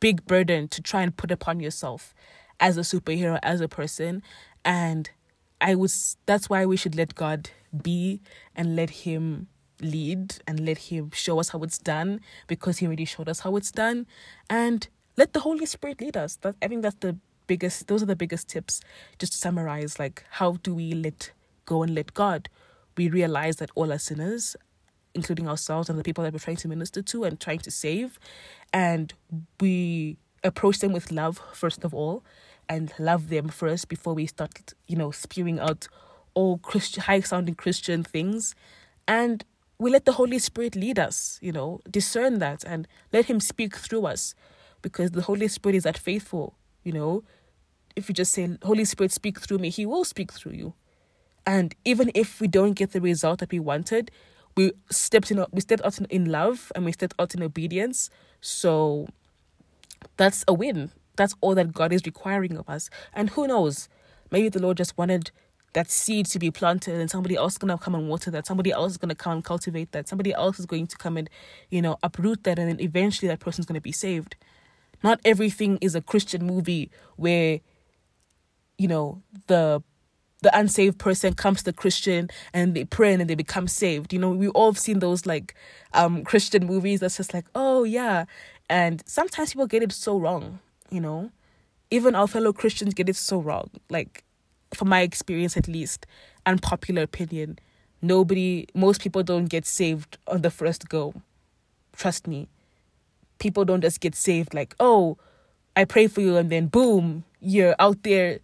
big 0.00 0.26
burden 0.26 0.68
to 0.68 0.82
try 0.82 1.00
and 1.00 1.16
put 1.16 1.30
upon 1.30 1.60
yourself 1.60 2.12
as 2.60 2.76
a 2.76 2.82
superhero 2.82 3.38
as 3.42 3.62
a 3.62 3.68
person, 3.68 4.22
and 4.66 5.08
I 5.62 5.76
was 5.76 6.18
that's 6.26 6.50
why 6.50 6.66
we 6.66 6.76
should 6.76 6.94
let 6.94 7.14
God 7.14 7.48
be 7.82 8.20
and 8.54 8.76
let 8.76 8.90
Him 8.90 9.48
lead 9.80 10.34
and 10.46 10.60
let 10.60 10.78
him 10.78 11.10
show 11.12 11.40
us 11.40 11.48
how 11.48 11.58
it's 11.62 11.78
done 11.78 12.20
because 12.46 12.78
he 12.78 12.86
already 12.86 13.04
showed 13.04 13.28
us 13.28 13.40
how 13.40 13.56
it's 13.56 13.72
done. 13.72 14.06
And 14.48 14.86
let 15.16 15.32
the 15.32 15.40
holy 15.40 15.66
spirit 15.66 16.00
lead 16.00 16.16
us. 16.16 16.36
That 16.36 16.56
i 16.62 16.68
think 16.68 16.82
that's 16.82 16.96
the 17.00 17.16
biggest 17.46 17.88
those 17.88 18.02
are 18.02 18.06
the 18.06 18.16
biggest 18.16 18.48
tips 18.48 18.80
just 19.18 19.32
to 19.32 19.38
summarize 19.38 19.98
like 19.98 20.24
how 20.30 20.52
do 20.62 20.74
we 20.74 20.92
let 20.92 21.32
go 21.66 21.82
and 21.82 21.94
let 21.94 22.14
god? 22.14 22.48
We 22.96 23.08
realize 23.08 23.56
that 23.56 23.70
all 23.74 23.92
are 23.92 23.98
sinners 23.98 24.56
including 25.14 25.48
ourselves 25.48 25.90
and 25.90 25.98
the 25.98 26.02
people 26.02 26.24
that 26.24 26.32
we're 26.32 26.38
trying 26.38 26.56
to 26.56 26.68
minister 26.68 27.02
to 27.02 27.24
and 27.24 27.38
trying 27.38 27.58
to 27.58 27.70
save 27.70 28.18
and 28.72 29.12
we 29.60 30.16
approach 30.44 30.78
them 30.78 30.92
with 30.92 31.12
love 31.12 31.40
first 31.52 31.84
of 31.84 31.94
all 31.94 32.24
and 32.68 32.92
love 32.98 33.28
them 33.28 33.48
first 33.48 33.88
before 33.88 34.14
we 34.14 34.26
start 34.26 34.72
you 34.86 34.96
know 34.96 35.10
spewing 35.10 35.58
out 35.58 35.88
all 36.34 36.58
christian 36.58 37.02
high 37.02 37.20
sounding 37.20 37.54
christian 37.54 38.02
things. 38.02 38.54
And 39.06 39.44
we 39.78 39.90
let 39.90 40.04
the 40.04 40.12
Holy 40.12 40.38
Spirit 40.38 40.76
lead 40.76 40.98
us, 40.98 41.38
you 41.42 41.50
know, 41.50 41.80
discern 41.90 42.38
that 42.38 42.62
and 42.64 42.86
let 43.12 43.24
Him 43.26 43.40
speak 43.40 43.74
through 43.76 44.06
us 44.06 44.34
because 44.82 45.12
the 45.12 45.22
Holy 45.22 45.48
Spirit 45.48 45.76
is 45.76 45.84
that 45.84 45.98
faithful, 45.98 46.54
you 46.82 46.92
know. 46.92 47.24
If 47.94 48.08
you 48.08 48.14
just 48.14 48.32
say, 48.32 48.56
Holy 48.62 48.84
Spirit, 48.84 49.12
speak 49.12 49.40
through 49.40 49.58
me, 49.58 49.70
He 49.70 49.86
will 49.86 50.04
speak 50.04 50.32
through 50.32 50.52
you. 50.52 50.74
And 51.46 51.74
even 51.84 52.10
if 52.14 52.40
we 52.40 52.48
don't 52.48 52.72
get 52.72 52.92
the 52.92 53.00
result 53.00 53.40
that 53.40 53.50
we 53.50 53.58
wanted, 53.58 54.10
we 54.56 54.72
stepped 54.90 55.30
in 55.30 55.44
we 55.50 55.60
stepped 55.60 55.84
out 55.84 55.98
in, 55.98 56.30
love 56.30 56.70
and 56.74 56.84
we 56.84 56.92
stepped 56.92 57.14
out 57.18 57.34
in 57.34 57.42
obedience. 57.42 58.10
So 58.40 59.08
that's 60.16 60.44
a 60.46 60.54
win. 60.54 60.90
That's 61.16 61.34
all 61.40 61.54
that 61.54 61.72
god 61.72 61.92
is 61.92 62.02
requiring 62.04 62.56
of 62.56 62.68
us. 62.68 62.90
And 63.12 63.30
who 63.30 63.46
knows? 63.46 63.88
Maybe 64.30 64.48
the 64.48 64.60
lord 64.60 64.76
just 64.76 64.96
wanted 64.96 65.30
that 65.74 65.90
seed 65.90 66.26
to 66.26 66.38
be 66.38 66.50
planted 66.50 67.00
and 67.00 67.10
somebody 67.10 67.34
else 67.34 67.52
is 67.52 67.58
going 67.58 67.76
to 67.76 67.82
come 67.82 67.94
and 67.94 68.08
water 68.08 68.30
that. 68.30 68.46
Somebody 68.46 68.72
else 68.72 68.92
is 68.92 68.98
going 68.98 69.08
to 69.08 69.14
come 69.14 69.32
and 69.32 69.44
cultivate 69.44 69.92
that. 69.92 70.06
Somebody 70.06 70.34
else 70.34 70.58
is 70.58 70.66
going 70.66 70.86
to 70.86 70.96
come 70.96 71.16
and 71.16 71.30
you 71.70 71.82
know 71.82 71.98
uproot 72.02 72.44
that 72.44 72.58
and 72.58 72.68
then 72.68 72.80
eventually 72.80 73.28
that 73.28 73.40
person's 73.40 73.66
going 73.66 73.74
to 73.74 73.80
be 73.80 73.92
saved 73.92 74.36
not 75.02 75.20
everything 75.24 75.78
is 75.80 75.94
a 75.94 76.00
christian 76.00 76.44
movie 76.44 76.90
where 77.16 77.60
you 78.78 78.88
know 78.88 79.22
the 79.46 79.82
the 80.42 80.56
unsaved 80.58 80.98
person 80.98 81.32
comes 81.34 81.58
to 81.58 81.64
the 81.66 81.72
Christian 81.72 82.28
and 82.52 82.74
they 82.74 82.84
pray 82.84 83.14
and 83.14 83.30
they 83.30 83.34
become 83.34 83.68
saved. 83.68 84.12
You 84.12 84.18
know, 84.18 84.30
we 84.30 84.48
all 84.48 84.72
have 84.72 84.78
seen 84.78 84.98
those 84.98 85.24
like 85.24 85.54
um 85.94 86.24
Christian 86.24 86.66
movies 86.66 87.00
that's 87.00 87.16
just 87.16 87.32
like, 87.32 87.46
oh 87.54 87.84
yeah. 87.84 88.26
And 88.68 89.02
sometimes 89.06 89.52
people 89.52 89.66
get 89.66 89.82
it 89.82 89.92
so 89.92 90.18
wrong, 90.18 90.58
you 90.90 91.00
know. 91.00 91.30
Even 91.90 92.14
our 92.14 92.26
fellow 92.26 92.52
Christians 92.52 92.94
get 92.94 93.08
it 93.08 93.16
so 93.16 93.38
wrong. 93.38 93.70
Like 93.88 94.24
from 94.74 94.88
my 94.88 95.02
experience 95.02 95.56
at 95.56 95.68
least, 95.68 96.06
and 96.44 96.60
popular 96.60 97.02
opinion, 97.02 97.58
nobody 98.00 98.66
most 98.74 99.00
people 99.00 99.22
don't 99.22 99.46
get 99.46 99.64
saved 99.64 100.18
on 100.26 100.42
the 100.42 100.50
first 100.50 100.88
go. 100.88 101.14
Trust 101.94 102.26
me. 102.26 102.48
People 103.42 103.64
don't 103.64 103.80
just 103.80 103.98
get 103.98 104.14
saved 104.14 104.54
like, 104.54 104.76
oh, 104.78 105.18
I 105.74 105.84
pray 105.84 106.06
for 106.06 106.20
you 106.20 106.36
and 106.36 106.48
then 106.48 106.66
boom, 106.68 107.24
you're 107.40 107.74
out 107.80 108.04
there 108.04 108.38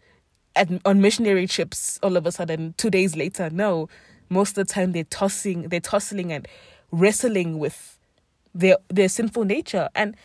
at, 0.56 0.68
on 0.84 1.00
missionary 1.00 1.46
trips 1.46 2.00
all 2.02 2.16
of 2.16 2.26
a 2.26 2.32
sudden 2.32 2.74
two 2.78 2.90
days 2.90 3.14
later. 3.14 3.48
No, 3.48 3.88
most 4.28 4.58
of 4.58 4.66
the 4.66 4.74
time 4.74 4.90
they're 4.90 5.04
tossing, 5.04 5.68
they're 5.68 5.78
tussling 5.78 6.32
and 6.32 6.48
wrestling 6.90 7.61
with 7.61 7.96
their 8.52 8.76
their 8.88 9.08
sinful 9.08 9.44
nature. 9.44 9.88
And 9.94 10.16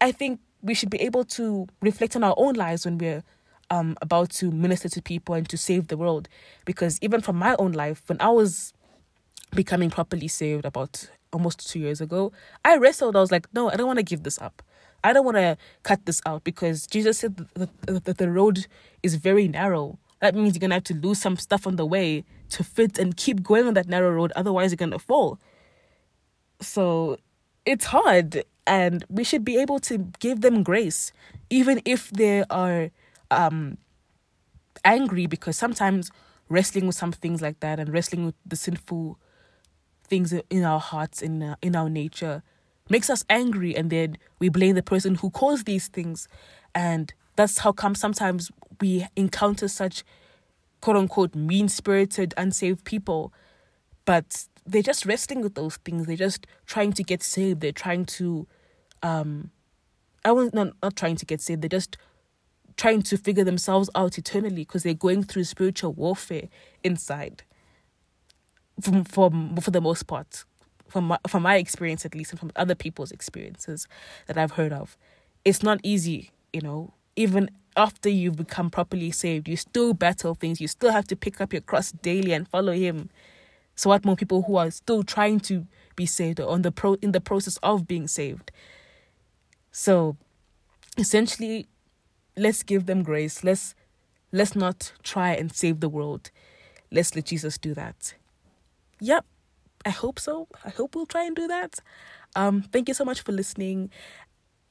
I 0.00 0.12
think 0.12 0.38
we 0.62 0.74
should 0.74 0.90
be 0.90 1.00
able 1.00 1.24
to 1.24 1.66
reflect 1.80 2.14
on 2.14 2.22
our 2.22 2.34
own 2.36 2.54
lives 2.54 2.84
when 2.84 2.98
we're 2.98 3.24
um, 3.70 3.96
about 4.00 4.30
to 4.30 4.52
minister 4.52 4.88
to 4.90 5.02
people 5.02 5.34
and 5.34 5.48
to 5.48 5.56
save 5.58 5.88
the 5.88 5.96
world. 5.96 6.28
Because 6.64 7.00
even 7.02 7.20
from 7.20 7.34
my 7.34 7.56
own 7.58 7.72
life, 7.72 8.04
when 8.06 8.20
I 8.20 8.28
was 8.28 8.72
becoming 9.50 9.90
properly 9.90 10.28
saved 10.28 10.64
about 10.64 11.10
almost 11.32 11.68
two 11.68 11.78
years 11.78 12.00
ago, 12.00 12.32
I 12.64 12.76
wrestled. 12.76 13.16
I 13.16 13.20
was 13.20 13.32
like, 13.32 13.46
no, 13.52 13.70
I 13.70 13.76
don't 13.76 13.86
want 13.86 13.98
to 13.98 14.04
give 14.04 14.22
this 14.22 14.40
up. 14.40 14.62
I 15.04 15.12
don't 15.12 15.24
want 15.24 15.36
to 15.36 15.56
cut 15.82 16.06
this 16.06 16.20
out 16.26 16.44
because 16.44 16.86
Jesus 16.86 17.18
said 17.18 17.36
that 17.54 18.16
the, 18.18 18.30
road 18.30 18.66
is 19.02 19.16
very 19.16 19.48
narrow. 19.48 19.98
That 20.20 20.34
means 20.34 20.54
you're 20.54 20.60
going 20.60 20.70
to 20.70 20.76
have 20.76 20.84
to 20.84 20.94
lose 20.94 21.20
some 21.20 21.36
stuff 21.36 21.66
on 21.66 21.76
the 21.76 21.86
way 21.86 22.24
to 22.50 22.62
fit 22.62 22.98
and 22.98 23.16
keep 23.16 23.42
going 23.42 23.66
on 23.66 23.74
that 23.74 23.88
narrow 23.88 24.10
road. 24.10 24.32
Otherwise, 24.36 24.70
you're 24.70 24.76
going 24.76 24.92
to 24.92 24.98
fall. 24.98 25.40
So 26.60 27.18
it's 27.66 27.86
hard. 27.86 28.44
And 28.64 29.04
we 29.08 29.24
should 29.24 29.44
be 29.44 29.58
able 29.58 29.80
to 29.80 29.98
give 30.20 30.40
them 30.40 30.62
grace, 30.62 31.12
even 31.50 31.82
if 31.84 32.10
they 32.10 32.44
are 32.48 32.90
um, 33.32 33.78
angry, 34.84 35.26
because 35.26 35.58
sometimes 35.58 36.12
wrestling 36.48 36.86
with 36.86 36.94
some 36.94 37.10
things 37.10 37.42
like 37.42 37.58
that 37.58 37.80
and 37.80 37.92
wrestling 37.92 38.26
with 38.26 38.36
the 38.46 38.54
sinful 38.54 39.18
things 40.12 40.34
in 40.50 40.62
our 40.62 40.78
hearts, 40.78 41.22
in, 41.22 41.42
uh, 41.42 41.56
in 41.62 41.74
our 41.74 41.88
nature, 41.88 42.42
makes 42.90 43.08
us 43.08 43.24
angry 43.30 43.74
and 43.74 43.88
then 43.88 44.18
we 44.40 44.50
blame 44.50 44.74
the 44.74 44.82
person 44.82 45.14
who 45.14 45.30
caused 45.30 45.64
these 45.64 45.88
things. 45.88 46.28
And 46.74 47.14
that's 47.34 47.56
how 47.56 47.72
come 47.72 47.94
sometimes 47.94 48.50
we 48.78 49.06
encounter 49.16 49.68
such 49.68 50.04
quote 50.82 50.98
unquote 50.98 51.34
mean 51.34 51.66
spirited 51.70 52.34
unsaved 52.36 52.84
people. 52.84 53.32
But 54.04 54.44
they're 54.66 54.82
just 54.82 55.06
wrestling 55.06 55.40
with 55.40 55.54
those 55.54 55.76
things. 55.76 56.06
They're 56.06 56.16
just 56.28 56.46
trying 56.66 56.92
to 56.92 57.02
get 57.02 57.22
saved. 57.22 57.62
They're 57.62 57.72
trying 57.72 58.04
to 58.18 58.46
um 59.02 59.50
i 60.26 60.30
was 60.30 60.52
not, 60.52 60.74
not 60.82 60.94
trying 60.94 61.16
to 61.16 61.24
get 61.24 61.40
saved. 61.40 61.62
They're 61.62 61.78
just 61.80 61.96
trying 62.76 63.00
to 63.04 63.16
figure 63.16 63.44
themselves 63.44 63.88
out 63.94 64.18
eternally 64.18 64.56
because 64.66 64.82
they're 64.82 64.92
going 64.92 65.22
through 65.22 65.44
spiritual 65.44 65.94
warfare 65.94 66.48
inside 66.84 67.44
from 68.82 69.04
for 69.04 69.30
for 69.60 69.70
the 69.70 69.80
most 69.80 70.06
part 70.06 70.44
from 70.92 71.06
my, 71.06 71.18
from 71.26 71.42
my 71.42 71.56
experience 71.56 72.04
at 72.04 72.14
least 72.14 72.32
and 72.32 72.38
from 72.38 72.52
other 72.54 72.74
people's 72.74 73.10
experiences 73.10 73.88
that 74.26 74.36
I've 74.36 74.52
heard 74.52 74.72
of, 74.74 74.98
it's 75.42 75.62
not 75.62 75.80
easy, 75.82 76.30
you 76.52 76.60
know. 76.60 76.92
Even 77.16 77.50
after 77.76 78.10
you've 78.10 78.36
become 78.36 78.68
properly 78.70 79.10
saved, 79.10 79.48
you 79.48 79.56
still 79.56 79.94
battle 79.94 80.34
things. 80.34 80.60
You 80.60 80.68
still 80.68 80.92
have 80.92 81.06
to 81.08 81.16
pick 81.16 81.40
up 81.40 81.52
your 81.52 81.62
cross 81.62 81.92
daily 81.92 82.32
and 82.32 82.46
follow 82.46 82.72
him. 82.72 83.08
So 83.74 83.88
what 83.88 84.04
more 84.04 84.16
people 84.16 84.42
who 84.42 84.56
are 84.56 84.70
still 84.70 85.02
trying 85.02 85.40
to 85.40 85.66
be 85.96 86.04
saved 86.04 86.40
or 86.40 86.50
on 86.50 86.62
the 86.62 86.70
pro 86.70 86.94
in 86.94 87.12
the 87.12 87.20
process 87.20 87.56
of 87.62 87.88
being 87.88 88.06
saved. 88.06 88.52
So 89.70 90.16
essentially 90.98 91.66
let's 92.36 92.62
give 92.62 92.84
them 92.84 93.02
grace. 93.02 93.42
Let's 93.42 93.74
let's 94.30 94.54
not 94.54 94.92
try 95.02 95.32
and 95.32 95.52
save 95.52 95.80
the 95.80 95.88
world. 95.88 96.30
Let's 96.90 97.14
let 97.16 97.26
Jesus 97.26 97.56
do 97.56 97.72
that. 97.74 98.14
Yep. 99.02 99.26
I 99.84 99.90
hope 99.90 100.20
so. 100.20 100.46
I 100.64 100.70
hope 100.70 100.94
we'll 100.94 101.06
try 101.06 101.24
and 101.24 101.34
do 101.34 101.48
that. 101.48 101.80
Um, 102.36 102.62
thank 102.62 102.86
you 102.86 102.94
so 102.94 103.04
much 103.04 103.22
for 103.22 103.32
listening. 103.32 103.90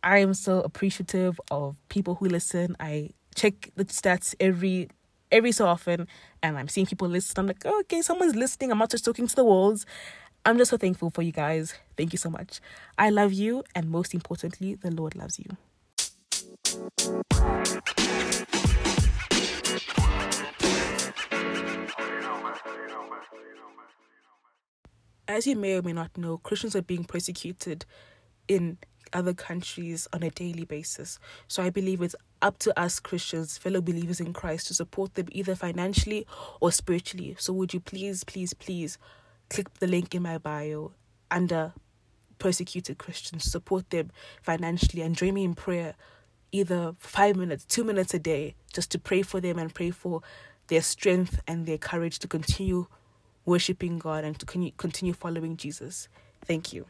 I 0.04 0.20
am 0.20 0.34
so 0.34 0.62
appreciative 0.62 1.40
of 1.52 1.76
people 1.90 2.16
who 2.16 2.28
listen. 2.28 2.78
I 2.80 3.10
check 3.36 3.72
the 3.76 3.84
stats 3.86 4.34
every 4.40 4.90
every 5.34 5.52
so 5.52 5.66
often 5.66 6.08
and 6.42 6.58
I'm 6.58 6.70
seeing 6.70 6.88
people 6.88 7.10
listen. 7.10 7.40
I'm 7.40 7.48
like, 7.48 7.64
oh, 7.66 7.82
okay, 7.82 8.02
someone's 8.02 8.36
listening. 8.36 8.72
I'm 8.72 8.78
not 8.78 8.90
just 8.90 9.04
talking 9.04 9.28
to 9.28 9.36
the 9.36 9.44
walls. 9.44 9.86
I'm 10.46 10.58
just 10.58 10.72
so 10.72 10.78
thankful 10.78 11.10
for 11.10 11.22
you 11.22 11.34
guys. 11.34 11.76
Thank 11.98 12.14
you 12.14 12.18
so 12.18 12.30
much. 12.30 12.62
I 12.98 13.10
love 13.10 13.32
you, 13.34 13.64
and 13.76 13.90
most 13.90 14.14
importantly, 14.14 14.76
the 14.76 14.92
Lord 14.92 15.16
loves 15.16 15.40
you. 15.40 15.58
As 25.32 25.48
you 25.48 25.56
may 25.56 25.76
or 25.78 25.82
may 25.82 25.94
not 25.94 26.18
know, 26.18 26.38
Christians 26.38 26.76
are 26.76 26.82
being 26.82 27.04
persecuted 27.04 27.86
in 28.48 28.78
other 29.14 29.34
countries 29.34 30.08
on 30.14 30.24
a 30.24 30.30
daily 30.30 30.66
basis. 30.66 31.20
So 31.48 31.64
I 31.64 31.70
believe 31.70 32.02
it's 32.02 32.16
up 32.42 32.60
to 32.60 32.80
us 32.80 33.00
Christians, 33.00 33.58
fellow 33.58 33.82
believers 33.82 34.20
in 34.20 34.34
Christ, 34.34 34.68
to 34.68 34.74
support 34.74 35.16
them 35.16 35.28
either 35.32 35.56
financially 35.56 36.26
or 36.60 36.72
spiritually. 36.72 37.36
So 37.40 37.54
would 37.54 37.74
you 37.74 37.80
please, 37.80 38.24
please, 38.24 38.54
please 38.54 38.98
click 39.50 39.74
the 39.76 39.88
link 39.88 40.16
in 40.16 40.24
my 40.24 40.38
bio 40.38 40.94
under 41.30 41.74
persecuted 42.40 42.98
Christians, 42.98 43.44
support 43.44 43.90
them 43.90 44.12
financially 44.42 45.02
and 45.02 45.16
join 45.16 45.36
me 45.36 45.44
in 45.44 45.54
prayer 45.54 45.96
either 46.52 46.96
five 47.00 47.36
minutes, 47.36 47.66
two 47.66 47.84
minutes 47.84 48.14
a 48.14 48.20
day, 48.20 48.56
just 48.74 48.92
to 48.92 49.00
pray 49.00 49.22
for 49.22 49.40
them 49.40 49.58
and 49.58 49.74
pray 49.74 49.92
for 49.92 50.22
their 50.68 50.82
strength 50.82 51.40
and 51.48 51.66
their 51.66 51.78
courage 51.78 52.20
to 52.20 52.28
continue 52.28 52.88
worshiping 53.46 54.00
God 54.00 54.24
and 54.24 54.38
to 54.40 54.46
continue 54.46 55.14
following 55.14 55.58
Jesus. 55.58 56.10
Thank 56.46 56.74
you. 56.74 56.86